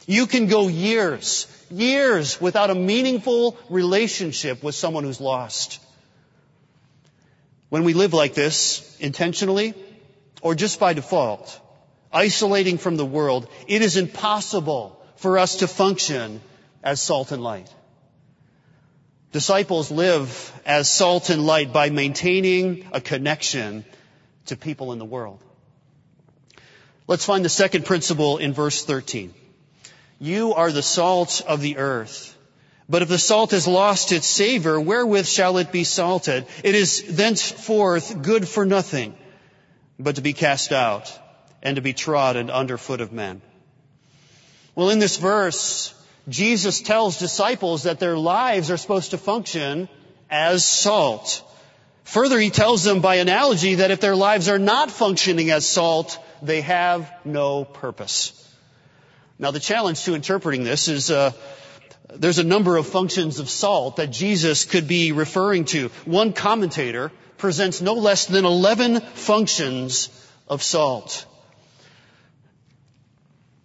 You 0.06 0.26
can 0.26 0.46
go 0.46 0.69
years, 0.69 1.46
years 1.70 2.40
without 2.40 2.70
a 2.70 2.75
meaningful 2.75 3.58
relationship 3.69 4.62
with 4.62 4.75
someone 4.75 5.05
who's 5.05 5.20
lost. 5.20 5.81
When 7.69 7.84
we 7.84 7.93
live 7.93 8.14
like 8.14 8.34
this, 8.34 8.96
intentionally 8.99 9.75
or 10.40 10.55
just 10.55 10.81
by 10.81 10.94
default, 10.94 11.61
isolating 12.12 12.78
from 12.78 12.96
the 12.96 13.05
world, 13.05 13.49
it 13.67 13.82
is 13.82 13.96
impossible 13.96 15.02
for 15.17 15.38
us 15.38 15.56
to 15.56 15.69
function 15.69 16.40
as 16.82 17.00
salt 17.00 17.32
and 17.32 17.43
light. 17.43 17.69
Disciples 19.32 19.90
live 19.90 20.52
as 20.64 20.88
salt 20.88 21.31
and 21.31 21.44
light 21.44 21.73
by 21.73 21.90
maintaining 21.90 22.87
a 22.93 23.00
connection 23.00 23.84
to 24.46 24.56
people 24.56 24.93
in 24.93 24.99
the 24.99 25.05
world. 25.05 25.43
Let's 27.08 27.25
find 27.25 27.44
the 27.44 27.49
second 27.49 27.84
principle 27.84 28.38
in 28.38 28.52
verse 28.52 28.84
13. 28.84 29.34
You 30.19 30.55
are 30.55 30.73
the 30.73 30.82
salt 30.82 31.43
of 31.46 31.61
the 31.61 31.76
earth. 31.76 32.37
But 32.88 33.02
if 33.02 33.08
the 33.08 33.19
salt 33.19 33.50
has 33.50 33.67
lost 33.67 34.12
its 34.12 34.26
savor, 34.26 34.81
wherewith 34.81 35.26
shall 35.26 35.58
it 35.58 35.73
be 35.73 35.85
salted? 35.85 36.47
It 36.62 36.75
is 36.75 37.02
thenceforth 37.02 38.23
good 38.23 38.47
for 38.47 38.64
nothing, 38.64 39.16
but 39.99 40.16
to 40.16 40.23
be 40.23 40.33
cast 40.33 40.73
out 40.73 41.12
and 41.62 41.76
to 41.76 41.83
be 41.83 41.92
trodden 41.92 42.49
under 42.49 42.78
foot 42.78 43.00
of 43.00 43.12
men. 43.12 43.42
Well, 44.76 44.90
in 44.90 45.00
this 45.00 45.16
verse, 45.16 45.92
Jesus 46.28 46.80
tells 46.80 47.18
disciples 47.18 47.85
that 47.85 48.00
their 48.00 48.16
lives 48.18 48.71
are 48.71 48.76
supposed 48.76 49.12
to 49.12 49.18
function 49.18 49.88
as 50.28 50.64
salt. 50.64 51.42
Further, 52.04 52.38
he 52.38 52.50
tells 52.50 52.83
them 52.85 53.00
by 53.00 53.16
analogy 53.16 53.76
that 53.76 53.90
if 53.90 54.00
their 54.00 54.16
lives 54.16 54.49
are 54.49 54.59
not 54.59 54.90
functioning 54.90 55.50
as 55.50 55.66
salt, 55.66 56.18
they 56.42 56.61
have 56.62 57.12
no 57.25 57.64
purpose. 57.64 58.42
Now, 59.38 59.50
the 59.50 59.61
challenge 59.61 60.04
to 60.04 60.14
interpreting 60.14 60.64
this 60.64 60.88
is 60.88 61.11
uh, 61.11 61.33
there's 62.14 62.38
a 62.38 62.45
number 62.45 62.76
of 62.76 62.87
functions 62.87 63.38
of 63.38 63.50
salt 63.50 63.97
that 63.97 64.11
Jesus 64.11 64.64
could 64.64 64.88
be 64.88 65.12
referring 65.12 65.64
to. 65.66 65.88
One 66.04 66.33
commentator 66.33 67.12
presents 67.38 67.80
no 67.80 67.95
less 67.95 68.26
than 68.26 68.45
11 68.45 69.00
functions 69.00 70.09
of 70.49 70.62
salt. 70.62 71.26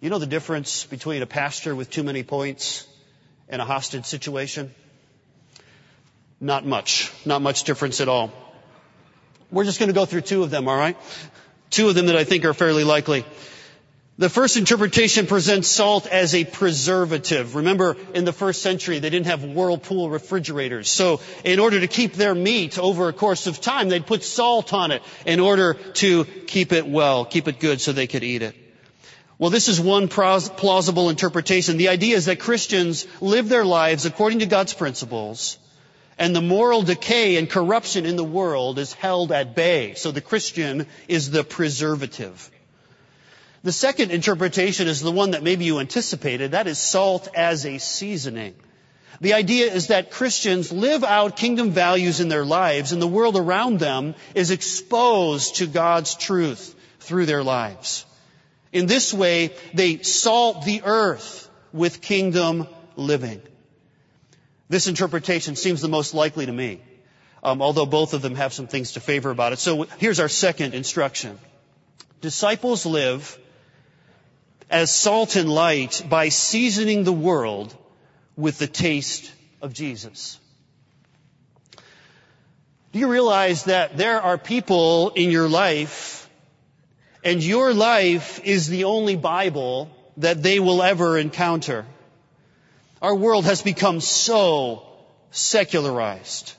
You 0.02 0.10
know 0.10 0.18
the 0.18 0.26
difference 0.26 0.84
between 0.84 1.22
a 1.22 1.26
pastor 1.26 1.76
with 1.76 1.88
too 1.88 2.02
many 2.02 2.24
points 2.24 2.88
and 3.48 3.62
a 3.62 3.64
hostage 3.64 4.04
situation? 4.04 4.74
Not 6.40 6.66
much. 6.66 7.12
Not 7.24 7.40
much 7.40 7.62
difference 7.62 8.00
at 8.00 8.08
all. 8.08 8.32
We're 9.52 9.62
just 9.62 9.78
going 9.78 9.90
to 9.90 9.94
go 9.94 10.04
through 10.04 10.22
two 10.22 10.42
of 10.42 10.50
them, 10.50 10.66
alright? 10.66 10.96
Two 11.70 11.88
of 11.88 11.94
them 11.94 12.06
that 12.06 12.16
I 12.16 12.24
think 12.24 12.44
are 12.44 12.52
fairly 12.52 12.82
likely. 12.82 13.24
The 14.18 14.28
first 14.28 14.56
interpretation 14.56 15.28
presents 15.28 15.68
salt 15.68 16.08
as 16.08 16.34
a 16.34 16.44
preservative. 16.44 17.54
Remember, 17.54 17.96
in 18.12 18.24
the 18.24 18.32
first 18.32 18.60
century, 18.60 18.98
they 18.98 19.08
didn't 19.08 19.26
have 19.26 19.44
whirlpool 19.44 20.10
refrigerators. 20.10 20.90
So, 20.90 21.20
in 21.44 21.60
order 21.60 21.78
to 21.78 21.86
keep 21.86 22.14
their 22.14 22.34
meat 22.34 22.76
over 22.76 23.08
a 23.08 23.12
course 23.12 23.46
of 23.46 23.60
time, 23.60 23.88
they'd 23.88 24.04
put 24.04 24.24
salt 24.24 24.72
on 24.72 24.90
it 24.90 25.02
in 25.26 25.38
order 25.38 25.74
to 25.74 26.24
keep 26.24 26.72
it 26.72 26.88
well, 26.88 27.24
keep 27.24 27.46
it 27.46 27.60
good 27.60 27.80
so 27.80 27.92
they 27.92 28.08
could 28.08 28.24
eat 28.24 28.42
it. 28.42 28.56
Well, 29.42 29.50
this 29.50 29.66
is 29.66 29.80
one 29.80 30.06
plausible 30.06 31.10
interpretation. 31.10 31.76
The 31.76 31.88
idea 31.88 32.14
is 32.14 32.26
that 32.26 32.38
Christians 32.38 33.08
live 33.20 33.48
their 33.48 33.64
lives 33.64 34.06
according 34.06 34.38
to 34.38 34.46
God's 34.46 34.72
principles, 34.72 35.58
and 36.16 36.32
the 36.32 36.40
moral 36.40 36.82
decay 36.82 37.34
and 37.34 37.50
corruption 37.50 38.06
in 38.06 38.14
the 38.14 38.22
world 38.22 38.78
is 38.78 38.92
held 38.92 39.32
at 39.32 39.56
bay. 39.56 39.94
So 39.94 40.12
the 40.12 40.20
Christian 40.20 40.86
is 41.08 41.32
the 41.32 41.42
preservative. 41.42 42.52
The 43.64 43.72
second 43.72 44.12
interpretation 44.12 44.86
is 44.86 45.00
the 45.00 45.10
one 45.10 45.32
that 45.32 45.42
maybe 45.42 45.64
you 45.64 45.80
anticipated. 45.80 46.52
That 46.52 46.68
is 46.68 46.78
salt 46.78 47.26
as 47.34 47.66
a 47.66 47.78
seasoning. 47.78 48.54
The 49.20 49.34
idea 49.34 49.72
is 49.72 49.88
that 49.88 50.12
Christians 50.12 50.70
live 50.70 51.02
out 51.02 51.36
kingdom 51.36 51.72
values 51.72 52.20
in 52.20 52.28
their 52.28 52.44
lives 52.44 52.92
and 52.92 53.02
the 53.02 53.08
world 53.08 53.36
around 53.36 53.80
them 53.80 54.14
is 54.36 54.52
exposed 54.52 55.56
to 55.56 55.66
God's 55.66 56.14
truth 56.14 56.76
through 57.00 57.26
their 57.26 57.42
lives. 57.42 58.06
In 58.72 58.86
this 58.86 59.12
way, 59.12 59.54
they 59.74 59.98
salt 59.98 60.64
the 60.64 60.82
earth 60.84 61.48
with 61.72 62.00
kingdom 62.00 62.66
living. 62.96 63.42
This 64.68 64.86
interpretation 64.86 65.56
seems 65.56 65.82
the 65.82 65.88
most 65.88 66.14
likely 66.14 66.46
to 66.46 66.52
me, 66.52 66.80
um, 67.42 67.60
although 67.60 67.84
both 67.84 68.14
of 68.14 68.22
them 68.22 68.34
have 68.36 68.54
some 68.54 68.66
things 68.66 68.92
to 68.92 69.00
favor 69.00 69.30
about 69.30 69.52
it. 69.52 69.58
So 69.58 69.82
here's 69.98 70.20
our 70.20 70.28
second 70.28 70.74
instruction. 70.74 71.38
Disciples 72.22 72.86
live 72.86 73.38
as 74.70 74.90
salt 74.90 75.36
and 75.36 75.50
light 75.50 76.02
by 76.08 76.30
seasoning 76.30 77.04
the 77.04 77.12
world 77.12 77.76
with 78.36 78.58
the 78.58 78.66
taste 78.66 79.30
of 79.60 79.74
Jesus. 79.74 80.38
Do 82.92 82.98
you 82.98 83.08
realize 83.08 83.64
that 83.64 83.96
there 83.96 84.20
are 84.20 84.38
people 84.38 85.10
in 85.10 85.30
your 85.30 85.48
life 85.48 86.21
and 87.24 87.42
your 87.42 87.72
life 87.72 88.40
is 88.44 88.68
the 88.68 88.84
only 88.84 89.16
Bible 89.16 89.90
that 90.18 90.42
they 90.42 90.60
will 90.60 90.82
ever 90.82 91.18
encounter? 91.18 91.86
Our 93.00 93.14
world 93.14 93.44
has 93.44 93.62
become 93.62 94.00
so 94.00 94.82
secularized. 95.30 96.52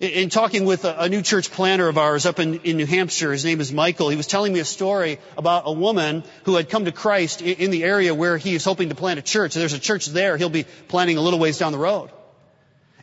In 0.00 0.28
talking 0.28 0.64
with 0.64 0.84
a, 0.84 1.08
new 1.08 1.22
church 1.22 1.50
planter 1.50 1.88
of 1.88 1.98
ours 1.98 2.24
up 2.24 2.38
in, 2.38 2.60
in, 2.60 2.76
New 2.76 2.86
Hampshire, 2.86 3.32
his 3.32 3.44
name 3.44 3.60
is 3.60 3.72
Michael, 3.72 4.10
he 4.10 4.16
was 4.16 4.28
telling 4.28 4.52
me 4.52 4.60
a 4.60 4.64
story 4.64 5.18
about 5.36 5.64
a 5.66 5.72
woman 5.72 6.22
who 6.44 6.54
had 6.54 6.68
come 6.68 6.84
to 6.84 6.92
Christ 6.92 7.42
in, 7.42 7.56
in 7.56 7.70
the 7.72 7.82
area 7.82 8.14
where 8.14 8.36
he 8.36 8.54
is 8.54 8.64
hoping 8.64 8.90
to 8.90 8.94
plant 8.94 9.18
a 9.18 9.22
church. 9.22 9.54
There's 9.54 9.72
a 9.72 9.80
church 9.80 10.06
there, 10.06 10.36
he'll 10.36 10.50
be 10.50 10.66
planting 10.86 11.16
a 11.16 11.20
little 11.20 11.40
ways 11.40 11.58
down 11.58 11.72
the 11.72 11.78
road. 11.78 12.10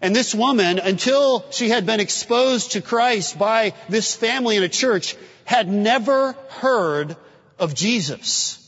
And 0.05 0.15
this 0.15 0.35
woman, 0.35 0.77
until 0.77 1.43
she 1.49 1.69
had 1.69 1.87
been 1.87 1.99
exposed 1.99 2.73
to 2.73 2.81
Christ 2.81 3.39
by 3.39 3.73
this 3.89 4.13
family 4.13 4.55
in 4.55 4.61
a 4.61 4.69
church, 4.69 5.15
had 5.45 5.67
never 5.67 6.33
heard 6.49 7.17
of 7.57 7.73
Jesus. 7.73 8.61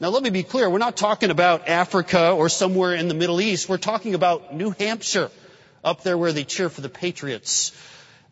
Now 0.00 0.08
let 0.08 0.22
me 0.22 0.30
be 0.30 0.44
clear, 0.44 0.70
we're 0.70 0.78
not 0.78 0.96
talking 0.96 1.28
about 1.28 1.68
Africa 1.68 2.30
or 2.30 2.48
somewhere 2.48 2.94
in 2.94 3.08
the 3.08 3.12
Middle 3.12 3.38
East, 3.38 3.68
we're 3.68 3.76
talking 3.76 4.14
about 4.14 4.54
New 4.54 4.70
Hampshire 4.70 5.30
up 5.84 6.02
there 6.02 6.16
where 6.16 6.32
they 6.32 6.44
cheer 6.44 6.70
for 6.70 6.80
the 6.80 6.88
Patriots. 6.88 7.72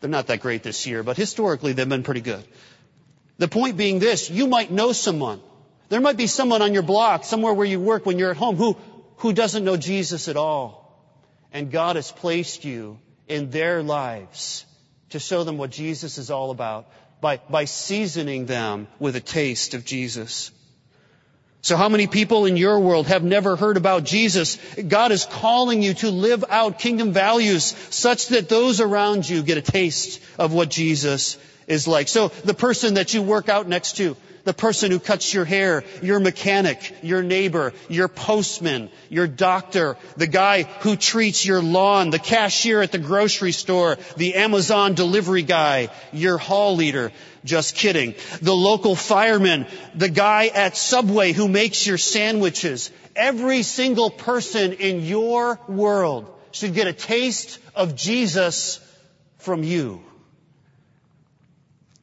They're 0.01 0.09
not 0.09 0.25
that 0.25 0.39
great 0.39 0.63
this 0.63 0.87
year, 0.87 1.03
but 1.03 1.17
historically 1.17 1.73
they've 1.73 1.87
been 1.87 2.01
pretty 2.01 2.21
good. 2.21 2.43
The 3.37 3.47
point 3.47 3.77
being 3.77 3.99
this, 3.99 4.31
you 4.31 4.47
might 4.47 4.71
know 4.71 4.93
someone. 4.93 5.41
There 5.89 6.01
might 6.01 6.17
be 6.17 6.25
someone 6.25 6.63
on 6.63 6.73
your 6.73 6.81
block, 6.81 7.23
somewhere 7.23 7.53
where 7.53 7.67
you 7.67 7.79
work 7.79 8.03
when 8.07 8.17
you're 8.17 8.31
at 8.31 8.37
home, 8.37 8.55
who, 8.55 8.77
who 9.17 9.31
doesn't 9.31 9.63
know 9.63 9.77
Jesus 9.77 10.27
at 10.27 10.37
all. 10.37 10.84
And 11.55 11.71
God 11.71 11.95
has 11.95 12.11
placed 12.11 12.65
you 12.65 12.99
in 13.29 13.49
their 13.49 13.81
lives 13.81 14.65
to 15.11 15.19
show 15.19 15.45
them 15.45 15.57
what 15.57 15.69
Jesus 15.69 16.17
is 16.17 16.29
all 16.29 16.51
about 16.51 16.85
by, 17.21 17.37
by 17.49 17.63
seasoning 17.63 18.45
them 18.45 18.89
with 18.99 19.15
a 19.15 19.21
taste 19.21 19.73
of 19.73 19.85
Jesus. 19.85 20.51
So 21.61 21.77
how 21.77 21.87
many 21.87 22.07
people 22.07 22.45
in 22.45 22.57
your 22.57 22.81
world 22.81 23.07
have 23.07 23.23
never 23.23 23.55
heard 23.55 23.77
about 23.77 24.03
Jesus? 24.03 24.57
God 24.85 25.13
is 25.13 25.23
calling 25.23 25.81
you 25.81 25.93
to 25.93 26.11
live 26.11 26.43
out 26.49 26.77
kingdom 26.77 27.13
values 27.13 27.63
such 27.89 28.27
that 28.27 28.49
those 28.49 28.81
around 28.81 29.29
you 29.29 29.41
get 29.41 29.57
a 29.57 29.61
taste 29.61 30.21
of 30.37 30.51
what 30.51 30.69
Jesus 30.69 31.37
is 31.67 31.87
like. 31.87 32.07
So 32.07 32.29
the 32.29 32.53
person 32.53 32.95
that 32.95 33.13
you 33.13 33.21
work 33.21 33.49
out 33.49 33.67
next 33.67 33.97
to, 33.97 34.15
the 34.45 34.53
person 34.53 34.91
who 34.91 34.99
cuts 34.99 35.33
your 35.33 35.43
hair, 35.43 35.83
your 36.01 36.19
mechanic, 36.19 36.93
your 37.01 37.23
neighbor, 37.23 37.73
your 37.89 38.07
postman, 38.07 38.89
your 39.09 39.27
doctor, 39.27 39.97
the 40.17 40.27
guy 40.27 40.63
who 40.81 40.95
treats 40.95 41.45
your 41.45 41.61
lawn, 41.61 42.11
the 42.11 42.19
cashier 42.19 42.81
at 42.81 42.91
the 42.91 42.99
grocery 42.99 43.51
store, 43.51 43.97
the 44.17 44.35
Amazon 44.35 44.93
delivery 44.93 45.41
guy, 45.41 45.89
your 46.13 46.37
hall 46.37 46.75
leader. 46.75 47.11
Just 47.43 47.75
kidding. 47.75 48.15
The 48.41 48.55
local 48.55 48.95
fireman, 48.95 49.67
the 49.93 50.09
guy 50.09 50.47
at 50.47 50.77
Subway 50.77 51.31
who 51.31 51.47
makes 51.47 51.85
your 51.85 51.97
sandwiches. 51.97 52.91
Every 53.15 53.63
single 53.63 54.09
person 54.09 54.73
in 54.73 55.01
your 55.01 55.59
world 55.67 56.31
should 56.51 56.73
get 56.73 56.87
a 56.87 56.93
taste 56.93 57.59
of 57.75 57.95
Jesus 57.95 58.79
from 59.37 59.63
you. 59.63 60.01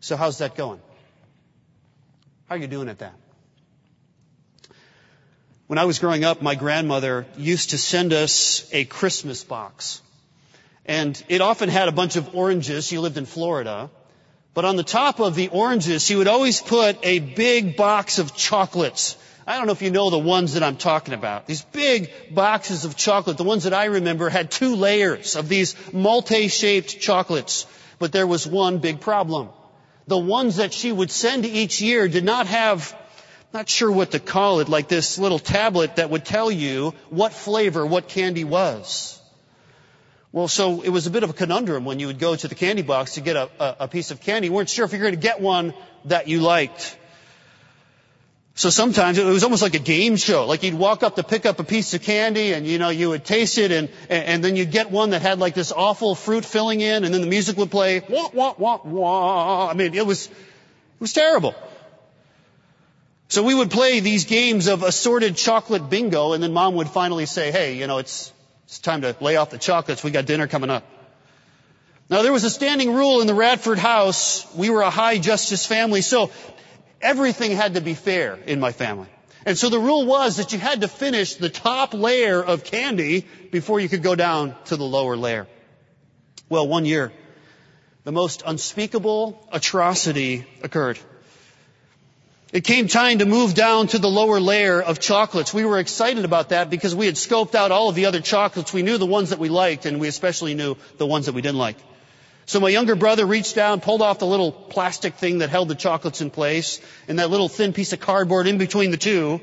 So 0.02 0.16
how's 0.16 0.38
that 0.38 0.56
going? 0.56 0.80
How 2.48 2.56
are 2.56 2.58
you 2.58 2.66
doing 2.66 2.88
at 2.88 2.98
that? 2.98 3.14
When 5.68 5.78
I 5.78 5.84
was 5.84 6.00
growing 6.00 6.24
up, 6.24 6.42
my 6.42 6.56
grandmother 6.56 7.24
used 7.36 7.70
to 7.70 7.78
send 7.78 8.12
us 8.12 8.68
a 8.72 8.84
Christmas 8.84 9.44
box. 9.44 10.02
And 10.84 11.22
it 11.28 11.40
often 11.40 11.68
had 11.68 11.86
a 11.86 11.92
bunch 11.92 12.16
of 12.16 12.34
oranges. 12.34 12.84
She 12.84 12.98
lived 12.98 13.16
in 13.16 13.26
Florida. 13.26 13.90
But 14.54 14.64
on 14.64 14.74
the 14.74 14.82
top 14.82 15.20
of 15.20 15.36
the 15.36 15.48
oranges, 15.48 16.04
she 16.04 16.16
would 16.16 16.26
always 16.26 16.60
put 16.60 16.98
a 17.04 17.20
big 17.20 17.76
box 17.76 18.18
of 18.18 18.34
chocolates. 18.34 19.16
I 19.46 19.56
don't 19.56 19.66
know 19.66 19.72
if 19.72 19.82
you 19.82 19.92
know 19.92 20.10
the 20.10 20.18
ones 20.18 20.54
that 20.54 20.64
I'm 20.64 20.78
talking 20.78 21.14
about. 21.14 21.46
These 21.46 21.62
big 21.62 22.10
boxes 22.34 22.84
of 22.84 22.96
chocolate, 22.96 23.36
the 23.36 23.44
ones 23.44 23.64
that 23.64 23.72
I 23.72 23.84
remember 23.84 24.28
had 24.28 24.50
two 24.50 24.74
layers 24.74 25.36
of 25.36 25.48
these 25.48 25.76
multi-shaped 25.92 26.98
chocolates. 26.98 27.66
But 28.00 28.10
there 28.10 28.26
was 28.26 28.48
one 28.48 28.78
big 28.78 29.00
problem 29.00 29.50
the 30.06 30.18
ones 30.18 30.56
that 30.56 30.72
she 30.72 30.90
would 30.90 31.10
send 31.10 31.44
each 31.44 31.80
year 31.80 32.08
did 32.08 32.24
not 32.24 32.46
have, 32.46 32.96
not 33.52 33.68
sure 33.68 33.90
what 33.90 34.12
to 34.12 34.18
call 34.18 34.60
it, 34.60 34.68
like 34.68 34.88
this 34.88 35.18
little 35.18 35.38
tablet 35.38 35.96
that 35.96 36.10
would 36.10 36.24
tell 36.24 36.50
you 36.50 36.94
what 37.10 37.32
flavor 37.32 37.86
what 37.86 38.08
candy 38.08 38.44
was. 38.44 39.20
Well, 40.32 40.48
so 40.48 40.80
it 40.80 40.88
was 40.88 41.06
a 41.06 41.10
bit 41.10 41.24
of 41.24 41.30
a 41.30 41.34
conundrum 41.34 41.84
when 41.84 41.98
you 41.98 42.06
would 42.06 42.18
go 42.18 42.34
to 42.34 42.48
the 42.48 42.54
candy 42.54 42.80
box 42.80 43.14
to 43.14 43.20
get 43.20 43.36
a, 43.36 43.50
a, 43.60 43.76
a 43.80 43.88
piece 43.88 44.10
of 44.10 44.20
candy. 44.20 44.48
You 44.48 44.54
weren't 44.54 44.70
sure 44.70 44.86
if 44.86 44.92
you 44.92 44.98
were 44.98 45.04
going 45.04 45.14
to 45.14 45.20
get 45.20 45.40
one 45.40 45.74
that 46.06 46.26
you 46.26 46.40
liked. 46.40 46.96
So 48.54 48.68
sometimes 48.68 49.16
it 49.16 49.24
was 49.24 49.44
almost 49.44 49.62
like 49.62 49.74
a 49.74 49.78
game 49.78 50.16
show. 50.16 50.46
Like 50.46 50.62
you'd 50.62 50.74
walk 50.74 51.02
up 51.02 51.16
to 51.16 51.22
pick 51.22 51.46
up 51.46 51.58
a 51.58 51.64
piece 51.64 51.94
of 51.94 52.02
candy 52.02 52.52
and 52.52 52.66
you 52.66 52.78
know, 52.78 52.90
you 52.90 53.08
would 53.08 53.24
taste 53.24 53.56
it 53.56 53.72
and, 53.72 53.88
and 54.10 54.44
then 54.44 54.56
you'd 54.56 54.70
get 54.70 54.90
one 54.90 55.10
that 55.10 55.22
had 55.22 55.38
like 55.38 55.54
this 55.54 55.72
awful 55.72 56.14
fruit 56.14 56.44
filling 56.44 56.82
in 56.82 57.04
and 57.04 57.14
then 57.14 57.22
the 57.22 57.26
music 57.26 57.56
would 57.56 57.70
play, 57.70 58.02
wah, 58.10 58.28
wah, 58.32 58.54
wah, 58.58 58.80
wah. 58.84 59.70
I 59.70 59.74
mean, 59.74 59.94
it 59.94 60.06
was, 60.06 60.26
it 60.26 61.00
was 61.00 61.14
terrible. 61.14 61.54
So 63.28 63.42
we 63.42 63.54
would 63.54 63.70
play 63.70 64.00
these 64.00 64.26
games 64.26 64.66
of 64.66 64.82
assorted 64.82 65.34
chocolate 65.36 65.88
bingo 65.88 66.34
and 66.34 66.42
then 66.42 66.52
mom 66.52 66.74
would 66.74 66.90
finally 66.90 67.24
say, 67.24 67.50
hey, 67.50 67.76
you 67.78 67.86
know, 67.86 67.96
it's, 67.96 68.30
it's 68.66 68.80
time 68.80 69.00
to 69.00 69.16
lay 69.20 69.36
off 69.36 69.48
the 69.48 69.56
chocolates. 69.56 70.04
We 70.04 70.10
got 70.10 70.26
dinner 70.26 70.46
coming 70.46 70.68
up. 70.68 70.84
Now 72.10 72.20
there 72.20 72.32
was 72.32 72.44
a 72.44 72.50
standing 72.50 72.92
rule 72.92 73.22
in 73.22 73.26
the 73.26 73.34
Radford 73.34 73.78
house. 73.78 74.46
We 74.54 74.68
were 74.68 74.82
a 74.82 74.90
high 74.90 75.16
justice 75.16 75.64
family. 75.64 76.02
So 76.02 76.30
everything 77.02 77.52
had 77.52 77.74
to 77.74 77.80
be 77.80 77.94
fair 77.94 78.38
in 78.46 78.60
my 78.60 78.72
family. 78.72 79.08
And 79.44 79.58
so 79.58 79.68
the 79.68 79.78
rule 79.78 80.06
was 80.06 80.36
that 80.36 80.52
you 80.52 80.58
had 80.58 80.82
to 80.82 80.88
finish 80.88 81.34
the 81.34 81.48
top 81.48 81.94
layer 81.94 82.42
of 82.42 82.64
candy 82.64 83.26
before 83.50 83.80
you 83.80 83.88
could 83.88 84.02
go 84.02 84.14
down 84.14 84.54
to 84.66 84.76
the 84.76 84.84
lower 84.84 85.16
layer. 85.16 85.48
Well, 86.48 86.68
one 86.68 86.84
year, 86.84 87.12
the 88.04 88.12
most 88.12 88.42
unspeakable 88.46 89.48
atrocity 89.52 90.46
occurred. 90.62 90.98
It 92.52 92.64
came 92.64 92.86
time 92.86 93.18
to 93.18 93.24
move 93.24 93.54
down 93.54 93.86
to 93.88 93.98
the 93.98 94.10
lower 94.10 94.38
layer 94.38 94.80
of 94.80 95.00
chocolates. 95.00 95.54
We 95.54 95.64
were 95.64 95.78
excited 95.78 96.26
about 96.26 96.50
that 96.50 96.68
because 96.68 96.94
we 96.94 97.06
had 97.06 97.14
scoped 97.14 97.54
out 97.54 97.70
all 97.70 97.88
of 97.88 97.94
the 97.94 98.06
other 98.06 98.20
chocolates. 98.20 98.72
We 98.72 98.82
knew 98.82 98.98
the 98.98 99.06
ones 99.06 99.30
that 99.30 99.38
we 99.38 99.48
liked 99.48 99.86
and 99.86 99.98
we 99.98 100.06
especially 100.06 100.52
knew 100.54 100.76
the 100.98 101.06
ones 101.06 101.26
that 101.26 101.32
we 101.32 101.40
didn't 101.40 101.58
like. 101.58 101.78
So 102.52 102.60
my 102.60 102.68
younger 102.68 102.94
brother 102.94 103.24
reached 103.24 103.54
down, 103.54 103.80
pulled 103.80 104.02
off 104.02 104.18
the 104.18 104.26
little 104.26 104.52
plastic 104.52 105.14
thing 105.14 105.38
that 105.38 105.48
held 105.48 105.68
the 105.68 105.74
chocolates 105.74 106.20
in 106.20 106.28
place, 106.28 106.82
and 107.08 107.18
that 107.18 107.30
little 107.30 107.48
thin 107.48 107.72
piece 107.72 107.94
of 107.94 108.00
cardboard 108.00 108.46
in 108.46 108.58
between 108.58 108.90
the 108.90 108.98
two. 108.98 109.40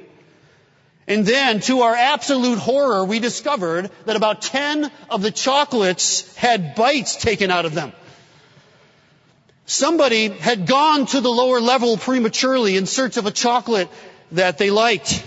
And 1.08 1.26
then, 1.26 1.60
to 1.62 1.82
our 1.82 1.96
absolute 1.96 2.60
horror, 2.60 3.04
we 3.04 3.18
discovered 3.18 3.90
that 4.06 4.16
about 4.16 4.44
10 4.44 4.92
of 5.10 5.24
the 5.24 5.32
chocolates 5.32 6.36
had 6.36 6.76
bites 6.76 7.16
taken 7.16 7.50
out 7.50 7.66
of 7.66 7.74
them. 7.74 7.94
Somebody 9.66 10.28
had 10.28 10.68
gone 10.68 11.08
to 11.08 11.20
the 11.20 11.32
lower 11.32 11.60
level 11.60 11.98
prematurely 11.98 12.78
in 12.78 12.86
search 12.86 13.18
of 13.18 13.26
a 13.26 13.32
chocolate 13.32 13.90
that 14.34 14.60
they 14.60 14.70
liked. 14.70 15.24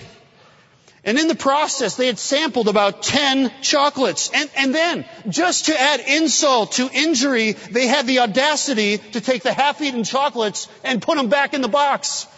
And 1.04 1.18
in 1.18 1.26
the 1.26 1.34
process, 1.34 1.96
they 1.96 2.06
had 2.06 2.18
sampled 2.18 2.68
about 2.68 3.02
10 3.02 3.50
chocolates. 3.60 4.30
And, 4.32 4.48
and 4.56 4.74
then, 4.74 5.04
just 5.28 5.66
to 5.66 5.80
add 5.80 6.00
insult 6.00 6.72
to 6.72 6.88
injury, 6.92 7.52
they 7.52 7.88
had 7.88 8.06
the 8.06 8.20
audacity 8.20 8.98
to 8.98 9.20
take 9.20 9.42
the 9.42 9.52
half-eaten 9.52 10.04
chocolates 10.04 10.68
and 10.84 11.02
put 11.02 11.16
them 11.16 11.28
back 11.28 11.54
in 11.54 11.60
the 11.60 11.68
box. 11.68 12.28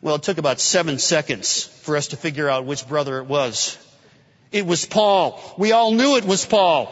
Well, 0.00 0.14
it 0.14 0.22
took 0.22 0.38
about 0.38 0.60
seven 0.60 0.98
seconds 0.98 1.64
for 1.64 1.94
us 1.94 2.08
to 2.08 2.16
figure 2.16 2.48
out 2.48 2.64
which 2.64 2.88
brother 2.88 3.18
it 3.18 3.26
was. 3.26 3.76
It 4.50 4.64
was 4.64 4.86
Paul. 4.86 5.38
We 5.58 5.72
all 5.72 5.92
knew 5.92 6.16
it 6.16 6.24
was 6.24 6.46
Paul. 6.46 6.90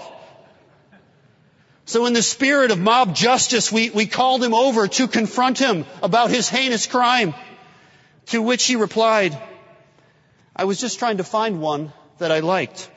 So 1.87 2.05
in 2.05 2.12
the 2.12 2.23
spirit 2.23 2.71
of 2.71 2.78
mob 2.78 3.17
justice, 3.17 3.73
we, 3.73 3.88
we 3.88 4.05
called 4.05 4.45
him 4.45 4.52
over 4.52 4.88
to 4.88 5.09
confront 5.09 5.59
him 5.59 5.87
about 6.02 6.28
his 6.28 6.50
heinous 6.50 6.87
crime. 6.87 7.33
To 8.28 8.42
which 8.42 8.64
he 8.66 8.76
replied, 8.76 9.40
I 10.54 10.64
was 10.64 10.80
just 10.80 10.99
trying 10.99 11.16
to 11.16 11.25
find 11.25 11.61
one 11.61 11.92
that 12.18 12.30
I 12.30 12.40
liked. 12.40 12.90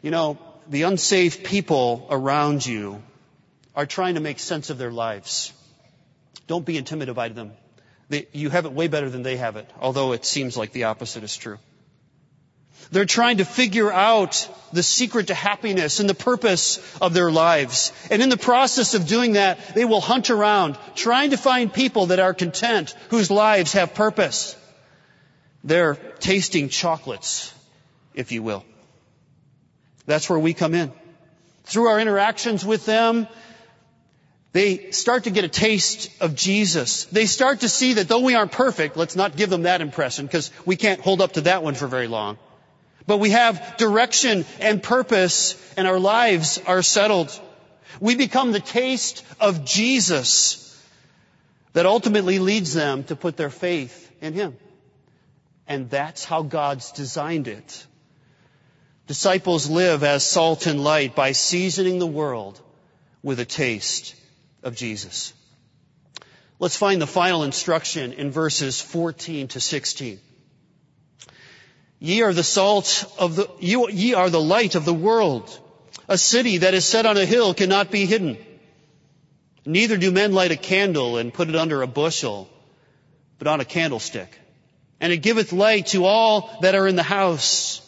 You 0.00 0.10
know, 0.10 0.38
the 0.68 0.82
unsaved 0.82 1.44
people 1.44 2.06
around 2.10 2.64
you 2.64 3.02
are 3.74 3.86
trying 3.86 4.14
to 4.14 4.20
make 4.20 4.38
sense 4.38 4.70
of 4.70 4.78
their 4.78 4.90
lives. 4.90 5.52
Don't 6.46 6.64
be 6.64 6.76
intimidated 6.76 7.14
by 7.16 7.28
them. 7.28 7.52
They, 8.08 8.26
you 8.32 8.50
have 8.50 8.66
it 8.66 8.72
way 8.72 8.88
better 8.88 9.10
than 9.10 9.22
they 9.22 9.36
have 9.36 9.56
it, 9.56 9.70
although 9.80 10.12
it 10.12 10.24
seems 10.24 10.56
like 10.56 10.72
the 10.72 10.84
opposite 10.84 11.24
is 11.24 11.36
true. 11.36 11.58
They're 12.90 13.04
trying 13.04 13.38
to 13.38 13.44
figure 13.44 13.92
out 13.92 14.48
the 14.72 14.82
secret 14.82 15.28
to 15.28 15.34
happiness 15.34 16.00
and 16.00 16.08
the 16.08 16.14
purpose 16.14 16.78
of 17.00 17.14
their 17.14 17.30
lives. 17.30 17.92
And 18.10 18.22
in 18.22 18.28
the 18.28 18.36
process 18.36 18.94
of 18.94 19.06
doing 19.06 19.34
that, 19.34 19.74
they 19.74 19.84
will 19.84 20.00
hunt 20.00 20.30
around, 20.30 20.78
trying 20.94 21.30
to 21.30 21.36
find 21.36 21.72
people 21.72 22.06
that 22.06 22.18
are 22.18 22.34
content, 22.34 22.94
whose 23.10 23.30
lives 23.30 23.72
have 23.74 23.94
purpose. 23.94 24.56
They're 25.64 25.94
tasting 26.18 26.68
chocolates, 26.68 27.54
if 28.14 28.32
you 28.32 28.42
will. 28.42 28.64
That's 30.06 30.28
where 30.28 30.38
we 30.38 30.54
come 30.54 30.74
in. 30.74 30.92
Through 31.64 31.86
our 31.86 32.00
interactions 32.00 32.64
with 32.64 32.84
them, 32.86 33.28
they 34.52 34.90
start 34.90 35.24
to 35.24 35.30
get 35.30 35.44
a 35.44 35.48
taste 35.48 36.10
of 36.20 36.34
Jesus. 36.34 37.04
They 37.06 37.26
start 37.26 37.60
to 37.60 37.68
see 37.68 37.94
that 37.94 38.08
though 38.08 38.20
we 38.20 38.34
aren't 38.34 38.52
perfect, 38.52 38.96
let's 38.96 39.16
not 39.16 39.36
give 39.36 39.48
them 39.48 39.62
that 39.62 39.80
impression 39.80 40.26
because 40.26 40.50
we 40.66 40.76
can't 40.76 41.00
hold 41.00 41.22
up 41.22 41.32
to 41.32 41.42
that 41.42 41.62
one 41.62 41.74
for 41.74 41.86
very 41.86 42.08
long. 42.08 42.36
But 43.06 43.18
we 43.18 43.30
have 43.30 43.76
direction 43.76 44.44
and 44.60 44.82
purpose 44.82 45.56
and 45.76 45.86
our 45.86 45.98
lives 45.98 46.60
are 46.66 46.82
settled. 46.82 47.38
We 48.00 48.14
become 48.14 48.52
the 48.52 48.60
taste 48.60 49.24
of 49.40 49.64
Jesus 49.64 50.58
that 51.72 51.86
ultimately 51.86 52.38
leads 52.38 52.74
them 52.74 53.04
to 53.04 53.16
put 53.16 53.36
their 53.36 53.50
faith 53.50 54.10
in 54.20 54.34
Him. 54.34 54.56
And 55.66 55.88
that's 55.88 56.24
how 56.24 56.42
God's 56.42 56.92
designed 56.92 57.48
it. 57.48 57.86
Disciples 59.06 59.68
live 59.68 60.04
as 60.04 60.24
salt 60.24 60.66
and 60.66 60.82
light 60.82 61.14
by 61.14 61.32
seasoning 61.32 61.98
the 61.98 62.06
world 62.06 62.60
with 63.22 63.40
a 63.40 63.44
taste 63.44 64.14
of 64.62 64.76
Jesus. 64.76 65.32
Let's 66.58 66.76
find 66.76 67.02
the 67.02 67.06
final 67.06 67.42
instruction 67.42 68.12
in 68.12 68.30
verses 68.30 68.80
14 68.80 69.48
to 69.48 69.60
16. 69.60 70.20
Ye 72.02 72.22
are 72.22 72.32
the 72.32 72.42
salt 72.42 73.04
of 73.16 73.36
the, 73.36 73.48
you, 73.60 73.88
ye 73.88 74.14
are 74.14 74.28
the 74.28 74.40
light 74.40 74.74
of 74.74 74.84
the 74.84 74.92
world. 74.92 75.56
A 76.08 76.18
city 76.18 76.58
that 76.58 76.74
is 76.74 76.84
set 76.84 77.06
on 77.06 77.16
a 77.16 77.24
hill 77.24 77.54
cannot 77.54 77.92
be 77.92 78.06
hidden. 78.06 78.38
Neither 79.64 79.96
do 79.96 80.10
men 80.10 80.32
light 80.32 80.50
a 80.50 80.56
candle 80.56 81.16
and 81.16 81.32
put 81.32 81.48
it 81.48 81.54
under 81.54 81.80
a 81.80 81.86
bushel, 81.86 82.50
but 83.38 83.46
on 83.46 83.60
a 83.60 83.64
candlestick. 83.64 84.36
And 85.00 85.12
it 85.12 85.18
giveth 85.18 85.52
light 85.52 85.86
to 85.88 86.04
all 86.04 86.58
that 86.62 86.74
are 86.74 86.88
in 86.88 86.96
the 86.96 87.04
house. 87.04 87.80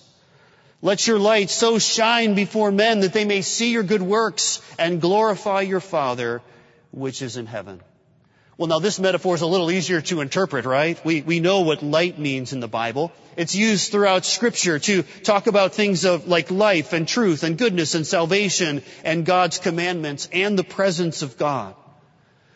Let 0.80 1.04
your 1.09 1.18
light 1.18 1.50
so 1.50 1.80
shine 1.80 2.37
before 2.37 2.71
men 2.71 3.00
that 3.00 3.14
they 3.14 3.25
may 3.25 3.42
see 3.42 3.73
your 3.73 3.83
good 3.83 4.02
works 4.02 4.62
and 4.78 5.00
glorify 5.00 5.62
your 5.62 5.80
Father 5.80 6.40
which 6.92 7.21
is 7.21 7.37
in 7.37 7.47
heaven. 7.47 7.80
Well, 8.56 8.68
now 8.68 8.78
this 8.78 9.00
metaphor 9.00 9.34
is 9.34 9.40
a 9.40 9.46
little 9.46 9.70
easier 9.70 10.00
to 10.02 10.20
interpret, 10.20 10.64
right? 10.64 11.02
We, 11.04 11.23
we 11.23 11.40
know 11.40 11.62
what 11.62 11.82
light 11.82 12.20
means 12.20 12.52
in 12.52 12.61
the 12.61 12.68
Bible. 12.68 13.11
It's 13.37 13.56
used 13.56 13.90
throughout 13.90 14.25
scripture 14.25 14.78
to 14.78 15.02
talk 15.25 15.49
about 15.49 15.75
things 15.75 16.04
of 16.04 16.28
like 16.28 16.52
life 16.52 16.92
and 16.92 17.08
truth 17.08 17.42
and 17.42 17.58
goodness 17.58 17.96
and 17.96 18.06
salvation 18.06 18.82
and 19.02 19.26
God's 19.26 19.58
commandments 19.58 20.28
and 20.32 20.56
the 20.56 20.62
presence 20.62 21.23
of 21.23 21.37
God. 21.37 21.75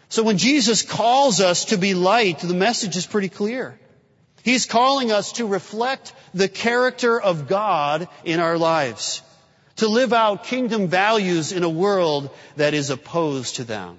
So 0.09 0.23
when 0.23 0.38
Jesus 0.38 0.83
calls 0.83 1.40
us 1.40 1.67
to 1.67 1.78
be 1.78 1.95
light, 1.95 2.38
the 2.38 2.55
message 2.55 2.97
is 2.97 3.07
pretty 3.07 3.28
clear. 3.28 3.78
He's 4.45 4.67
calling 4.67 5.11
us 5.11 5.33
to 5.33 5.47
reflect 5.47 6.12
the 6.33 6.49
character 6.49 7.21
of 7.21 7.49
God 7.49 8.09
in 8.25 8.38
our 8.38 8.57
lives, 8.57 9.21
to 9.76 9.88
live 9.88 10.12
out 10.12 10.45
kingdom 10.45 10.87
values 10.87 11.51
in 11.51 11.64
a 11.64 11.68
world 11.68 12.31
that 12.55 12.73
is 12.73 12.90
opposed 12.90 13.57
to 13.57 13.64
them. 13.64 13.99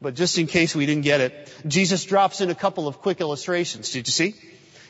But 0.00 0.14
just 0.14 0.38
in 0.38 0.46
case 0.46 0.74
we 0.74 0.86
didn't 0.86 1.02
get 1.02 1.20
it, 1.20 1.52
Jesus 1.66 2.04
drops 2.04 2.40
in 2.40 2.50
a 2.50 2.54
couple 2.54 2.86
of 2.86 2.98
quick 3.00 3.20
illustrations. 3.20 3.90
Did 3.90 4.06
you 4.06 4.12
see? 4.12 4.34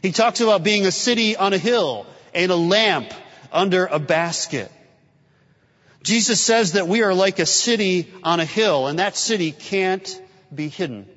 He 0.02 0.12
talks 0.12 0.40
about 0.40 0.62
being 0.62 0.86
a 0.86 0.92
city 0.92 1.36
on 1.36 1.52
a 1.52 1.58
hill 1.58 2.06
and 2.34 2.52
a 2.52 2.56
lamp 2.56 3.12
under 3.50 3.86
a 3.86 3.98
basket. 3.98 4.70
Jesus 6.02 6.40
says 6.40 6.72
that 6.72 6.86
we 6.86 7.02
are 7.02 7.14
like 7.14 7.38
a 7.38 7.46
city 7.46 8.12
on 8.22 8.38
a 8.40 8.44
hill 8.44 8.86
and 8.86 8.98
that 8.98 9.16
city 9.16 9.50
can't 9.52 10.22
be 10.54 10.68
hidden. 10.68 11.08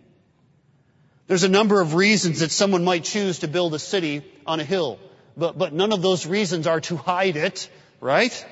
There's 1.27 1.43
a 1.43 1.49
number 1.49 1.79
of 1.79 1.93
reasons 1.93 2.39
that 2.39 2.51
someone 2.51 2.83
might 2.83 3.03
choose 3.03 3.39
to 3.39 3.47
build 3.47 3.73
a 3.73 3.79
city 3.79 4.23
on 4.45 4.59
a 4.59 4.63
hill, 4.63 4.99
but, 5.37 5.57
but 5.57 5.71
none 5.71 5.93
of 5.93 6.01
those 6.01 6.25
reasons 6.25 6.67
are 6.67 6.81
to 6.81 6.97
hide 6.97 7.37
it, 7.37 7.69
right? 8.01 8.45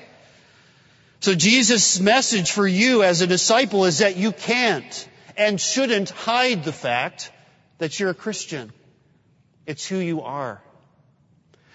So 1.20 1.34
Jesus' 1.34 2.00
message 2.00 2.52
for 2.52 2.66
you 2.66 3.02
as 3.02 3.20
a 3.20 3.26
disciple 3.26 3.84
is 3.84 3.98
that 3.98 4.16
you 4.16 4.32
can't 4.32 5.08
and 5.40 5.58
shouldn't 5.58 6.10
hide 6.10 6.64
the 6.64 6.72
fact 6.72 7.32
that 7.78 7.98
you're 7.98 8.10
a 8.10 8.14
Christian. 8.14 8.70
It's 9.64 9.86
who 9.86 9.96
you 9.96 10.20
are. 10.20 10.60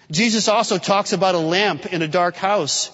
Jesus 0.08 0.46
also 0.46 0.78
talks 0.78 1.12
about 1.12 1.34
a 1.34 1.38
lamp 1.38 1.84
in 1.84 2.00
a 2.00 2.06
dark 2.06 2.36
house. 2.36 2.92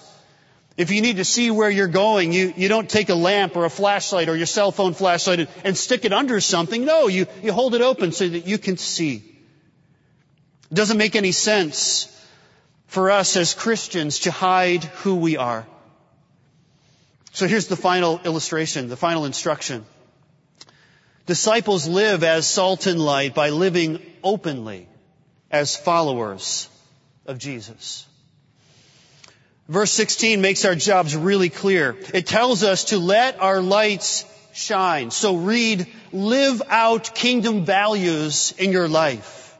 If 0.75 0.89
you 0.89 1.03
need 1.03 1.17
to 1.17 1.25
see 1.25 1.51
where 1.51 1.69
you're 1.69 1.87
going, 1.87 2.33
you, 2.33 2.51
you 2.57 2.69
don't 2.69 2.89
take 2.89 3.09
a 3.09 3.15
lamp 3.15 3.55
or 3.55 3.65
a 3.65 3.69
flashlight 3.69 4.29
or 4.29 4.35
your 4.35 4.47
cell 4.47 4.71
phone 4.71 4.95
flashlight 4.95 5.41
and, 5.41 5.49
and 5.63 5.77
stick 5.77 6.05
it 6.05 6.11
under 6.11 6.41
something. 6.41 6.83
No, 6.83 7.07
you, 7.07 7.27
you 7.43 7.53
hold 7.53 7.75
it 7.75 7.81
open 7.81 8.11
so 8.11 8.27
that 8.27 8.47
you 8.47 8.57
can 8.57 8.77
see. 8.77 9.17
It 10.71 10.73
doesn't 10.73 10.97
make 10.97 11.15
any 11.15 11.33
sense 11.33 12.09
for 12.87 13.11
us 13.11 13.37
as 13.37 13.53
Christians 13.53 14.21
to 14.21 14.31
hide 14.31 14.85
who 15.03 15.17
we 15.17 15.37
are. 15.37 15.67
So 17.31 17.47
here's 17.47 17.67
the 17.67 17.75
final 17.75 18.19
illustration, 18.25 18.89
the 18.89 18.97
final 18.97 19.25
instruction. 19.25 19.85
Disciples 21.25 21.87
live 21.87 22.23
as 22.23 22.45
salt 22.47 22.85
and 22.85 22.99
light 22.99 23.33
by 23.33 23.49
living 23.49 24.01
openly 24.23 24.87
as 25.49 25.75
followers 25.75 26.67
of 27.25 27.37
Jesus. 27.37 28.05
Verse 29.69 29.91
16 29.91 30.41
makes 30.41 30.65
our 30.65 30.75
jobs 30.75 31.15
really 31.15 31.49
clear. 31.49 31.95
It 32.13 32.27
tells 32.27 32.63
us 32.63 32.85
to 32.85 32.97
let 32.97 33.39
our 33.39 33.61
lights 33.61 34.25
shine. 34.53 35.11
So 35.11 35.37
read, 35.37 35.87
live 36.11 36.61
out 36.67 37.15
kingdom 37.15 37.63
values 37.63 38.53
in 38.57 38.73
your 38.73 38.89
life. 38.89 39.57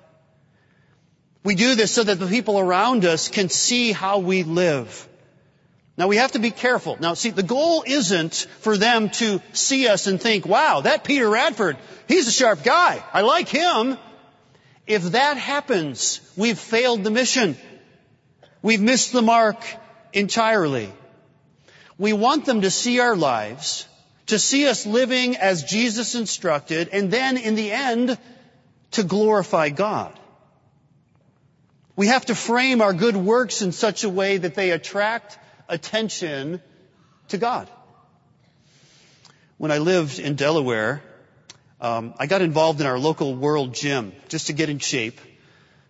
We 1.43 1.55
do 1.55 1.75
this 1.75 1.91
so 1.91 2.03
that 2.03 2.19
the 2.19 2.27
people 2.27 2.59
around 2.59 3.05
us 3.05 3.29
can 3.29 3.47
see 3.47 3.91
how 3.91 4.19
we 4.19 4.43
live. 4.43 5.07
Now 5.95 6.07
we 6.07 6.17
have 6.17 6.31
to 6.31 6.39
be 6.39 6.51
careful. 6.51 6.97
Now 6.99 7.13
see, 7.13 7.29
the 7.29 7.43
goal 7.43 7.83
isn't 7.85 8.47
for 8.59 8.77
them 8.77 9.09
to 9.11 9.41
see 9.53 9.87
us 9.87 10.07
and 10.07 10.19
think, 10.19 10.45
wow, 10.45 10.81
that 10.81 11.03
Peter 11.03 11.29
Radford, 11.29 11.77
he's 12.07 12.27
a 12.27 12.31
sharp 12.31 12.63
guy. 12.63 13.03
I 13.13 13.21
like 13.21 13.47
him. 13.47 13.97
If 14.87 15.03
that 15.11 15.37
happens, 15.37 16.19
we've 16.35 16.57
failed 16.57 17.03
the 17.03 17.11
mission. 17.11 17.55
We've 18.61 18.81
missed 18.81 19.13
the 19.13 19.21
mark 19.21 19.63
entirely. 20.13 20.91
We 21.97 22.13
want 22.13 22.45
them 22.45 22.61
to 22.61 22.71
see 22.71 22.99
our 22.99 23.15
lives, 23.15 23.87
to 24.27 24.39
see 24.39 24.67
us 24.67 24.85
living 24.85 25.37
as 25.37 25.63
Jesus 25.63 26.15
instructed, 26.15 26.89
and 26.91 27.11
then 27.11 27.37
in 27.37 27.55
the 27.55 27.71
end, 27.71 28.17
to 28.91 29.03
glorify 29.03 29.69
God. 29.69 30.19
We 31.95 32.07
have 32.07 32.25
to 32.25 32.35
frame 32.35 32.81
our 32.81 32.93
good 32.93 33.15
works 33.15 33.61
in 33.61 33.71
such 33.71 34.03
a 34.03 34.09
way 34.09 34.37
that 34.37 34.55
they 34.55 34.71
attract 34.71 35.37
attention 35.67 36.61
to 37.29 37.37
God. 37.37 37.69
When 39.57 39.71
I 39.71 39.77
lived 39.77 40.19
in 40.19 40.35
Delaware, 40.35 41.01
um, 41.79 42.13
I 42.17 42.27
got 42.27 42.41
involved 42.41 42.81
in 42.81 42.87
our 42.87 42.99
local 42.99 43.35
world 43.35 43.73
gym 43.73 44.13
just 44.29 44.47
to 44.47 44.53
get 44.53 44.69
in 44.69 44.79
shape, 44.79 45.19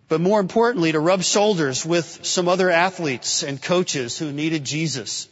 but 0.08 0.20
more 0.20 0.40
importantly, 0.40 0.92
to 0.92 1.00
rub 1.00 1.22
shoulders 1.22 1.84
with 1.84 2.24
some 2.26 2.48
other 2.48 2.70
athletes 2.70 3.42
and 3.42 3.60
coaches 3.60 4.18
who 4.18 4.32
needed 4.32 4.64
Jesus. 4.64 5.28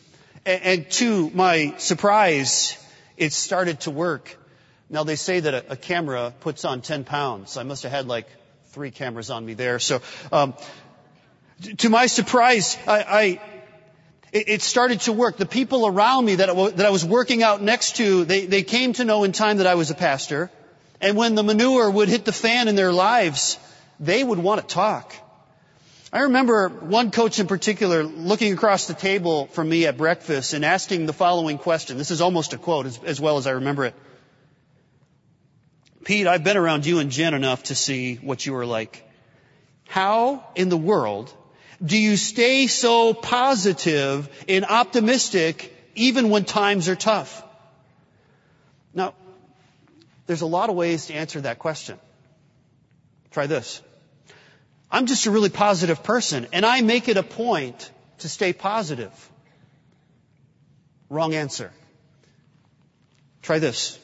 And, 0.47 0.63
and 0.63 0.91
to 0.93 1.31
my 1.31 1.75
surprise, 1.79 2.77
it 3.17 3.33
started 3.33 3.81
to 3.81 3.91
work. 3.91 4.37
Now 4.89 5.05
they 5.05 5.17
say 5.17 5.41
that 5.41 5.55
a, 5.55 5.73
a, 5.73 5.77
camera 5.77 6.33
puts 6.41 6.65
on 6.65 6.81
10 6.81 7.05
pounds. 7.05 7.57
I 7.57 7.63
must 7.63 7.83
have 7.83 7.93
had 7.93 8.07
like 8.07 8.29
three 8.67 8.91
cameras 8.91 9.31
on 9.31 9.45
me 9.45 9.55
there. 9.55 9.79
So, 9.79 10.01
um, 10.31 10.55
to 11.79 11.89
my 11.89 12.07
surprise, 12.07 12.77
I, 12.87 13.41
I 14.35 14.45
it, 14.47 14.63
started 14.63 15.01
to 15.03 15.13
work. 15.13 15.37
The 15.37 15.47
people 15.47 15.87
around 15.87 16.25
me 16.25 16.37
that, 16.37 16.77
that 16.77 16.87
I 16.87 16.91
was 16.91 17.05
working 17.05 17.43
out 17.43 17.61
next 17.61 17.97
to, 17.97 18.25
they, 18.25 18.47
they 18.47 18.63
came 18.63 18.95
to 18.95 19.05
know 19.05 19.25
in 19.25 19.33
time 19.33 19.59
that 19.59 19.67
I 19.67 19.75
was 19.75 19.91
a 19.91 19.95
pastor. 19.95 20.51
And 21.01 21.17
when 21.17 21.35
the 21.35 21.43
manure 21.43 21.91
would 21.91 22.09
hit 22.09 22.25
the 22.25 22.33
fan 22.33 22.69
in 22.69 22.77
their 22.77 22.93
lives, 22.93 23.59
they 24.01 24.25
would 24.25 24.39
want 24.39 24.61
to 24.61 24.67
talk. 24.67 25.15
I 26.13 26.21
remember 26.21 26.69
one 26.69 27.11
coach 27.11 27.41
in 27.41 27.47
particular 27.47 28.05
looking 28.05 28.53
across 28.53 28.87
the 28.87 28.95
table 28.95 29.47
from 29.47 29.69
me 29.69 29.87
at 29.87 29.97
breakfast 29.97 30.53
and 30.53 30.65
asking 30.65 31.07
the 31.07 31.13
following 31.13 31.59
question. 31.59 31.97
This 31.97 32.11
is 32.11 32.21
almost 32.21 32.53
a 32.53 32.59
quote 32.59 32.87
as, 32.87 33.01
as 33.05 33.21
well 33.21 33.39
as 33.39 33.47
I 33.47 33.53
remember 33.53 33.87
it. 33.87 33.95
Pete, 36.05 36.27
I've 36.27 36.45
been 36.45 36.57
around 36.57 36.85
you 36.85 36.99
and 36.99 37.11
Jen 37.11 37.33
enough 37.33 37.65
to 37.65 37.75
see 37.75 38.17
what 38.17 38.45
you 38.45 38.55
are 38.57 38.67
like. 38.67 39.09
how 39.87 40.45
in 40.55 40.69
the 40.69 40.77
world 40.77 41.33
do 41.85 41.99
you 41.99 42.17
stay 42.17 42.69
so 42.69 43.13
positive 43.13 44.29
and 44.49 44.65
optimistic 44.65 45.77
even 45.95 46.31
when 46.31 46.45
times 46.45 46.89
are 46.89 46.97
tough? 46.97 47.43
Now, 48.95 49.15
there's 50.27 50.43
a 50.43 50.47
lot 50.47 50.71
of 50.71 50.77
ways 50.77 51.07
to 51.07 51.15
answer 51.15 51.41
that 51.41 51.59
question. 51.59 51.99
Try 53.31 53.47
this. 53.47 53.83
I'm 54.91 55.07
just 55.07 55.27
a 55.27 55.31
really 55.31 55.49
positive 55.49 56.03
person 56.03 56.47
and 56.53 56.65
I 56.65 56.83
make 56.83 57.09
it 57.09 57.17
a 57.17 57.23
point 57.23 57.91
to 58.19 58.29
stay 58.29 58.53
positive. 58.53 59.13
Wrong 61.09 61.35
answer. 61.35 61.73
Try 63.41 63.59
this. 63.59 63.99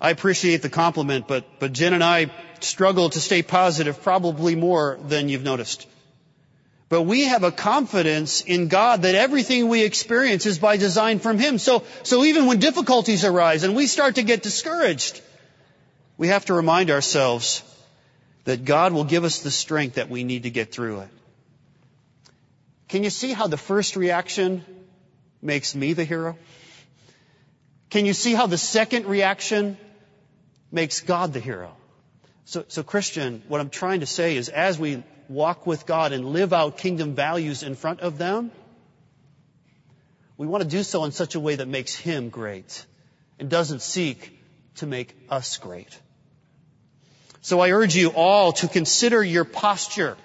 I 0.00 0.10
appreciate 0.10 0.62
the 0.62 0.68
compliment, 0.68 1.26
but, 1.26 1.44
but 1.58 1.72
Jen 1.72 1.94
and 1.94 2.04
I 2.04 2.30
struggle 2.60 3.10
to 3.10 3.20
stay 3.20 3.42
positive 3.42 4.02
probably 4.02 4.54
more 4.54 4.98
than 5.02 5.28
you've 5.28 5.42
noticed. 5.42 5.86
But 6.92 7.04
we 7.04 7.22
have 7.22 7.42
a 7.42 7.50
confidence 7.50 8.42
in 8.42 8.68
God 8.68 9.00
that 9.00 9.14
everything 9.14 9.68
we 9.68 9.82
experience 9.82 10.44
is 10.44 10.58
by 10.58 10.76
design 10.76 11.20
from 11.20 11.38
Him. 11.38 11.56
So, 11.56 11.84
so 12.02 12.22
even 12.22 12.44
when 12.44 12.58
difficulties 12.58 13.24
arise 13.24 13.62
and 13.64 13.74
we 13.74 13.86
start 13.86 14.16
to 14.16 14.22
get 14.22 14.42
discouraged, 14.42 15.22
we 16.18 16.28
have 16.28 16.44
to 16.44 16.52
remind 16.52 16.90
ourselves 16.90 17.62
that 18.44 18.66
God 18.66 18.92
will 18.92 19.04
give 19.04 19.24
us 19.24 19.38
the 19.38 19.50
strength 19.50 19.94
that 19.94 20.10
we 20.10 20.22
need 20.22 20.42
to 20.42 20.50
get 20.50 20.70
through 20.70 21.00
it. 21.00 21.08
Can 22.88 23.04
you 23.04 23.08
see 23.08 23.32
how 23.32 23.46
the 23.46 23.56
first 23.56 23.96
reaction 23.96 24.62
makes 25.40 25.74
me 25.74 25.94
the 25.94 26.04
hero? 26.04 26.36
Can 27.88 28.04
you 28.04 28.12
see 28.12 28.34
how 28.34 28.46
the 28.46 28.58
second 28.58 29.06
reaction 29.06 29.78
makes 30.70 31.00
God 31.00 31.32
the 31.32 31.40
hero? 31.40 31.74
So, 32.44 32.66
so 32.68 32.82
Christian, 32.82 33.42
what 33.48 33.62
I'm 33.62 33.70
trying 33.70 34.00
to 34.00 34.06
say 34.06 34.36
is 34.36 34.50
as 34.50 34.78
we 34.78 35.02
walk 35.28 35.66
with 35.66 35.86
God 35.86 36.12
and 36.12 36.26
live 36.26 36.52
out 36.52 36.78
kingdom 36.78 37.14
values 37.14 37.62
in 37.62 37.74
front 37.74 38.00
of 38.00 38.18
them, 38.18 38.50
we 40.36 40.46
want 40.46 40.62
to 40.62 40.68
do 40.68 40.82
so 40.82 41.04
in 41.04 41.12
such 41.12 41.34
a 41.34 41.40
way 41.40 41.56
that 41.56 41.68
makes 41.68 41.94
Him 41.94 42.28
great 42.28 42.84
and 43.38 43.48
doesn't 43.48 43.82
seek 43.82 44.38
to 44.76 44.86
make 44.86 45.14
us 45.28 45.58
great. 45.58 45.98
So 47.42 47.60
I 47.60 47.70
urge 47.70 47.94
you 47.96 48.10
all 48.10 48.52
to 48.54 48.68
consider 48.68 49.22
your 49.22 49.44
posture 49.44 50.16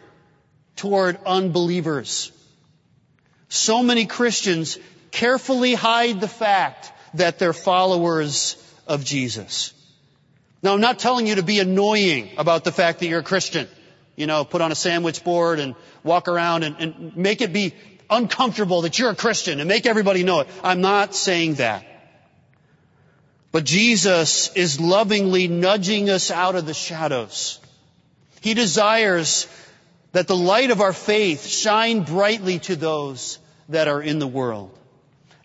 toward 0.75 1.17
unbelievers. 1.25 2.31
So 3.49 3.81
many 3.81 4.05
Christians 4.05 4.77
carefully 5.11 5.73
hide 5.73 6.21
the 6.21 6.27
fact 6.27 6.91
that 7.15 7.39
they're 7.39 7.53
followers 7.53 8.55
of 8.87 9.03
Jesus. 9.03 9.73
Now 10.61 10.73
I'm 10.73 10.81
not 10.81 10.99
telling 10.99 11.27
you 11.27 11.35
to 11.35 11.43
be 11.43 11.59
annoying 11.59 12.29
about 12.37 12.63
the 12.63 12.71
fact 12.71 12.99
that 12.99 13.07
you're 13.07 13.21
a 13.21 13.23
Christian. 13.23 13.67
You 14.17 14.27
know, 14.27 14.43
put 14.43 14.61
on 14.61 14.73
a 14.73 14.75
sandwich 14.75 15.23
board 15.23 15.59
and 15.59 15.75
walk 16.03 16.27
around 16.27 16.63
and, 16.63 16.75
and 16.79 17.15
make 17.15 17.41
it 17.41 17.53
be 17.53 17.73
uncomfortable 18.09 18.81
that 18.81 18.97
you're 18.99 19.11
a 19.11 19.15
Christian 19.15 19.59
and 19.59 19.67
make 19.69 19.85
everybody 19.85 20.23
know 20.23 20.41
it. 20.41 20.47
I'm 20.63 20.81
not 20.81 21.15
saying 21.15 21.55
that. 21.55 21.85
But 23.51 23.63
Jesus 23.63 24.51
is 24.55 24.81
lovingly 24.81 25.47
nudging 25.47 26.09
us 26.09 26.31
out 26.31 26.55
of 26.55 26.65
the 26.65 26.73
shadows. 26.73 27.59
He 28.41 28.53
desires 28.53 29.47
that 30.11 30.27
the 30.27 30.35
light 30.35 30.71
of 30.71 30.81
our 30.81 30.93
faith 30.93 31.45
shine 31.45 32.01
brightly 32.01 32.59
to 32.59 32.75
those 32.75 33.39
that 33.69 33.87
are 33.87 34.01
in 34.01 34.19
the 34.19 34.27
world. 34.27 34.77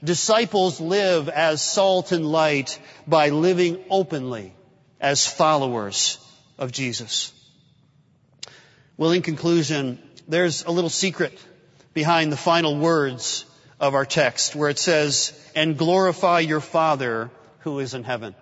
Disciples 0.02 0.80
live 0.80 1.28
as 1.28 1.60
salt 1.62 2.10
and 2.10 2.26
light 2.26 2.80
by 3.06 3.28
living 3.28 3.84
openly 3.90 4.54
as 5.00 5.26
followers 5.26 6.18
of 6.58 6.72
Jesus. 6.72 7.32
Well, 8.96 9.12
in 9.12 9.22
conclusion, 9.22 9.98
there's 10.28 10.64
a 10.64 10.70
little 10.70 10.90
secret 10.90 11.38
behind 11.94 12.30
the 12.30 12.36
final 12.36 12.78
words 12.78 13.44
of 13.80 13.94
our 13.94 14.04
text 14.04 14.54
where 14.54 14.68
it 14.68 14.78
says, 14.78 15.32
and 15.54 15.78
glorify 15.78 16.40
your 16.40 16.60
Father 16.60 17.30
who 17.60 17.78
is 17.78 17.94
in 17.94 18.04
heaven. 18.04 18.34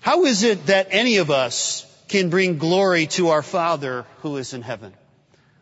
How 0.00 0.24
is 0.24 0.42
it 0.42 0.66
that 0.66 0.88
any 0.90 1.18
of 1.18 1.30
us 1.30 1.84
can 2.08 2.30
bring 2.30 2.58
glory 2.58 3.06
to 3.08 3.28
our 3.28 3.42
Father 3.42 4.04
who 4.22 4.36
is 4.36 4.54
in 4.54 4.62
heaven? 4.62 4.94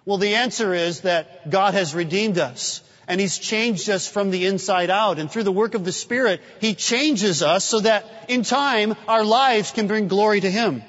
Well, 0.05 0.19
the 0.19 0.37
answer 0.37 0.73
is 0.75 1.01
that 1.01 1.51
God 1.51 1.75
has 1.75 1.95
redeemed 1.95 2.39
us 2.39 2.83
and 3.09 3.21
He's 3.21 3.39
changed 3.39 3.91
us 3.91 4.07
from 4.07 4.31
the 4.31 4.47
inside 4.47 4.91
out. 4.91 5.19
And 5.19 5.31
through 5.31 5.43
the 5.43 5.53
work 5.53 5.75
of 5.75 5.85
the 5.85 5.93
Spirit, 5.93 6.41
He 6.61 6.75
changes 6.75 7.43
us 7.43 7.65
so 7.65 7.81
that 7.81 8.05
in 8.29 8.43
time 8.43 8.95
our 9.09 9.25
lives 9.25 9.73
can 9.73 9.87
bring 9.87 10.09
glory 10.09 10.41
to 10.41 10.51
Him. 10.51 10.83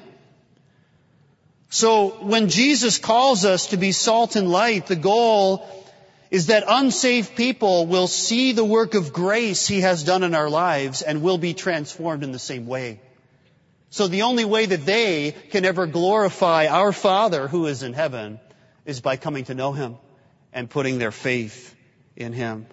So 1.69 2.09
when 2.21 2.49
Jesus 2.49 2.97
calls 2.97 3.45
us 3.45 3.67
to 3.67 3.77
be 3.77 3.91
salt 3.91 4.35
and 4.35 4.49
light, 4.49 4.87
the 4.87 4.95
goal 4.95 5.67
is 6.31 6.47
that 6.47 6.63
unsaved 6.67 7.35
people 7.35 7.85
will 7.85 8.07
see 8.07 8.51
the 8.51 8.65
work 8.65 8.93
of 8.93 9.13
grace 9.13 9.67
He 9.67 9.81
has 9.81 10.03
done 10.03 10.23
in 10.23 10.35
our 10.35 10.49
lives 10.49 11.01
and 11.01 11.21
will 11.21 11.37
be 11.37 11.53
transformed 11.53 12.23
in 12.23 12.31
the 12.31 12.39
same 12.39 12.67
way. 12.67 12.99
So 13.89 14.07
the 14.07 14.23
only 14.23 14.45
way 14.45 14.65
that 14.65 14.85
they 14.85 15.33
can 15.51 15.63
ever 15.65 15.87
glorify 15.87 16.67
our 16.67 16.91
Father 16.91 17.47
who 17.47 17.67
is 17.67 17.83
in 17.83 17.93
heaven 17.93 18.39
is 18.85 19.01
by 19.01 19.17
coming 19.17 19.45
to 19.45 19.53
know 19.53 19.71
Him 19.71 19.97
and 20.51 20.69
putting 20.69 20.99
their 20.99 21.11
faith 21.11 21.75
in 22.15 22.33
Him. 22.33 22.65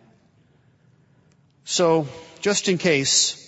So, 1.64 2.08
just 2.40 2.68
in 2.68 2.78
case 2.78 3.38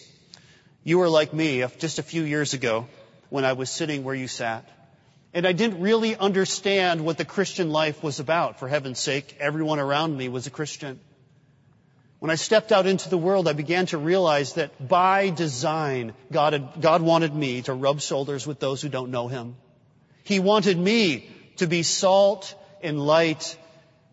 you 0.85 0.99
were 0.99 1.09
like 1.09 1.35
me 1.35 1.63
uh, 1.63 1.69
just 1.79 1.99
a 1.99 2.03
few 2.03 2.23
years 2.23 2.55
ago 2.55 2.87
when 3.29 3.45
I 3.45 3.55
was 3.55 3.71
sitting 3.71 4.05
where 4.05 4.15
you 4.15 4.29
sat, 4.29 4.69
and 5.35 5.45
I 5.47 5.53
didn't 5.53 5.81
really 5.81 6.17
understand 6.17 7.05
what 7.05 7.19
the 7.19 7.25
Christian 7.25 7.71
life 7.71 8.03
was 8.05 8.21
about. 8.21 8.61
For 8.61 8.69
heaven's 8.69 9.01
sake, 9.01 9.37
everyone 9.41 9.81
around 9.81 10.17
me 10.17 10.29
was 10.29 10.47
a 10.47 10.51
Christian. 10.51 11.01
When 12.21 12.31
I 12.31 12.37
stepped 12.37 12.71
out 12.71 12.87
into 12.87 13.11
the 13.11 13.19
world, 13.19 13.49
I 13.49 13.53
began 13.53 13.87
to 13.87 13.99
realize 13.99 14.55
that 14.55 14.89
by 14.89 15.31
design, 15.31 16.15
God, 16.31 16.53
had, 16.53 16.81
God 16.81 17.03
wanted 17.03 17.35
me 17.35 17.63
to 17.63 17.75
rub 17.75 18.01
shoulders 18.01 18.47
with 18.47 18.61
those 18.61 18.81
who 18.81 18.89
don't 18.89 19.11
know 19.11 19.27
Him. 19.27 19.57
He 20.23 20.39
wanted 20.39 20.79
me 20.79 21.29
to 21.57 21.67
be 21.67 21.83
salt 21.83 22.55
and 22.81 23.05
light 23.05 23.59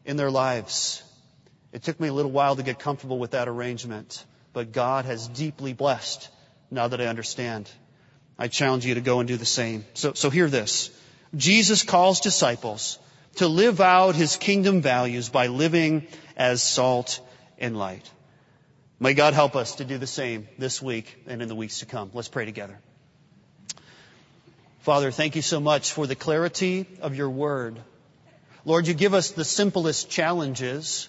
in 0.06 0.18
their 0.18 0.32
lives. 0.32 1.04
It 1.72 1.84
took 1.84 2.00
me 2.00 2.08
a 2.08 2.14
little 2.14 2.32
while 2.32 2.56
to 2.56 2.64
get 2.64 2.80
comfortable 2.80 3.20
with 3.20 3.32
that 3.32 3.48
arrangement, 3.48 4.26
but 4.54 4.72
God 4.72 5.06
has 5.06 5.28
deeply 5.28 5.74
blessed 5.74 6.28
now 6.72 6.88
that 6.88 7.00
I 7.00 7.06
understand. 7.06 7.70
I 8.40 8.48
challenge 8.48 8.88
you 8.88 8.96
to 8.96 9.02
go 9.02 9.20
and 9.20 9.28
do 9.28 9.38
the 9.38 9.46
same. 9.46 9.86
So, 9.94 10.14
so 10.14 10.32
hear 10.32 10.50
this. 10.50 10.90
Jesus 11.36 11.84
calls 11.84 12.20
disciples 12.20 13.00
to 13.36 13.48
live 13.48 13.80
out 13.80 14.15
his 14.15 14.36
kingdom 14.36 14.82
values 14.82 15.30
by 15.30 15.48
living 15.48 16.08
as 16.36 16.62
salt 16.62 17.20
and 17.58 17.78
light. 17.78 18.10
May 19.00 19.13
God 19.13 19.34
help 19.34 19.56
us 19.56 19.76
to 19.76 19.86
do 19.86 19.98
the 19.98 20.08
same 20.08 20.48
this 20.58 20.82
week 20.82 21.24
and 21.28 21.41
in 21.41 21.48
the 21.48 21.56
weeks 21.56 21.80
to 21.80 21.86
come. 21.86 22.12
Let's 22.13 22.28
pray 22.28 22.46
together. 22.46 22.78
Father, 24.82 25.12
thank 25.12 25.36
you 25.36 25.41
so 25.41 25.60
much 25.60 25.91
for 25.91 26.08
the 26.08 26.15
clarity 26.15 26.86
of 27.02 27.15
your 27.15 27.30
word. 27.30 27.80
Lord, 28.65 28.88
you 28.88 28.94
give 28.94 29.13
us 29.13 29.32
the 29.32 29.46
simplest 29.46 30.10
challenges 30.10 31.08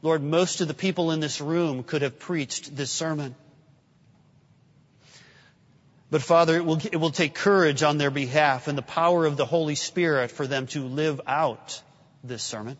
Lord, 0.00 0.22
most 0.22 0.60
of 0.60 0.68
the 0.68 0.74
people 0.74 1.10
in 1.10 1.18
this 1.18 1.40
room 1.40 1.82
could 1.82 2.02
have 2.02 2.18
preached 2.20 2.76
this 2.76 2.90
sermon. 2.90 3.34
But 6.10 6.22
Father, 6.22 6.56
it 6.56 6.64
will, 6.64 6.78
it 6.78 6.96
will 6.96 7.10
take 7.10 7.34
courage 7.34 7.82
on 7.82 7.98
their 7.98 8.10
behalf 8.10 8.66
and 8.66 8.78
the 8.78 8.82
power 8.82 9.26
of 9.26 9.36
the 9.36 9.44
Holy 9.44 9.74
Spirit 9.74 10.30
for 10.30 10.46
them 10.46 10.66
to 10.68 10.84
live 10.84 11.20
out 11.26 11.82
this 12.24 12.42
sermon. 12.42 12.78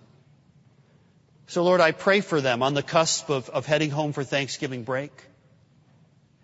So 1.46 1.62
Lord, 1.62 1.80
I 1.80 1.92
pray 1.92 2.20
for 2.20 2.40
them 2.40 2.62
on 2.62 2.74
the 2.74 2.82
cusp 2.82 3.28
of, 3.30 3.48
of 3.50 3.66
heading 3.66 3.90
home 3.90 4.12
for 4.12 4.24
Thanksgiving 4.24 4.84
break, 4.84 5.12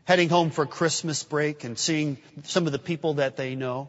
heading 0.05 0.29
home 0.29 0.51
for 0.51 0.67
Christmas 0.67 1.23
break 1.23 1.65
and 1.65 1.79
seeing 1.79 2.19
some 2.45 2.67
of 2.67 2.73
the 2.73 2.79
people 2.79 3.15
that 3.15 3.37
they 3.37 3.55
know. 3.55 3.89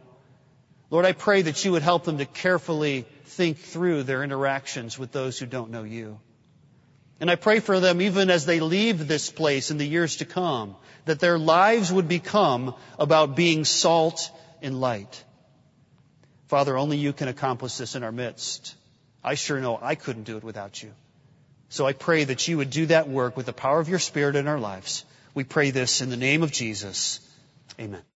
Lord, 0.89 1.05
I 1.05 1.13
pray 1.13 1.41
that 1.41 1.65
you 1.65 1.73
would 1.73 1.81
help 1.81 2.05
them 2.05 2.19
to 2.19 2.25
carefully 2.25 3.05
think 3.25 3.57
through 3.57 4.03
their 4.03 4.23
interactions 4.23 4.97
with 4.97 5.11
those 5.11 5.37
who 5.37 5.45
don't 5.45 5.71
know 5.71 5.83
you. 5.83 6.19
And 7.19 7.31
I 7.31 7.35
pray 7.35 7.59
for 7.59 7.79
them 7.79 8.01
even 8.01 8.29
as 8.29 8.45
they 8.45 8.59
leave 8.59 9.07
this 9.07 9.31
place 9.31 9.71
in 9.71 9.77
the 9.77 9.87
years 9.87 10.17
to 10.17 10.25
come, 10.25 10.75
that 11.05 11.19
their 11.19 11.39
lives 11.39 11.91
would 11.91 12.07
become 12.07 12.75
about 12.99 13.35
being 13.35 13.63
salt 13.63 14.31
and 14.61 14.81
light. 14.81 15.23
Father, 16.47 16.77
only 16.77 16.97
you 16.97 17.13
can 17.13 17.27
accomplish 17.27 17.77
this 17.77 17.95
in 17.95 18.03
our 18.03 18.11
midst. 18.11 18.75
I 19.23 19.35
sure 19.35 19.59
know 19.59 19.79
I 19.81 19.95
couldn't 19.95 20.23
do 20.23 20.37
it 20.37 20.43
without 20.43 20.81
you. 20.81 20.91
So 21.69 21.87
I 21.87 21.93
pray 21.93 22.25
that 22.25 22.47
you 22.47 22.57
would 22.57 22.69
do 22.69 22.85
that 22.87 23.09
work 23.09 23.35
with 23.35 23.47
the 23.47 23.53
power 23.53 23.79
of 23.79 23.89
your 23.89 23.99
Spirit 23.99 24.35
in 24.35 24.47
our 24.47 24.59
lives. 24.59 25.03
We 25.33 25.43
pray 25.43 25.71
this 25.71 26.01
in 26.01 26.09
the 26.09 26.17
name 26.17 26.43
of 26.43 26.51
Jesus. 26.51 27.19
Amen. 27.79 28.05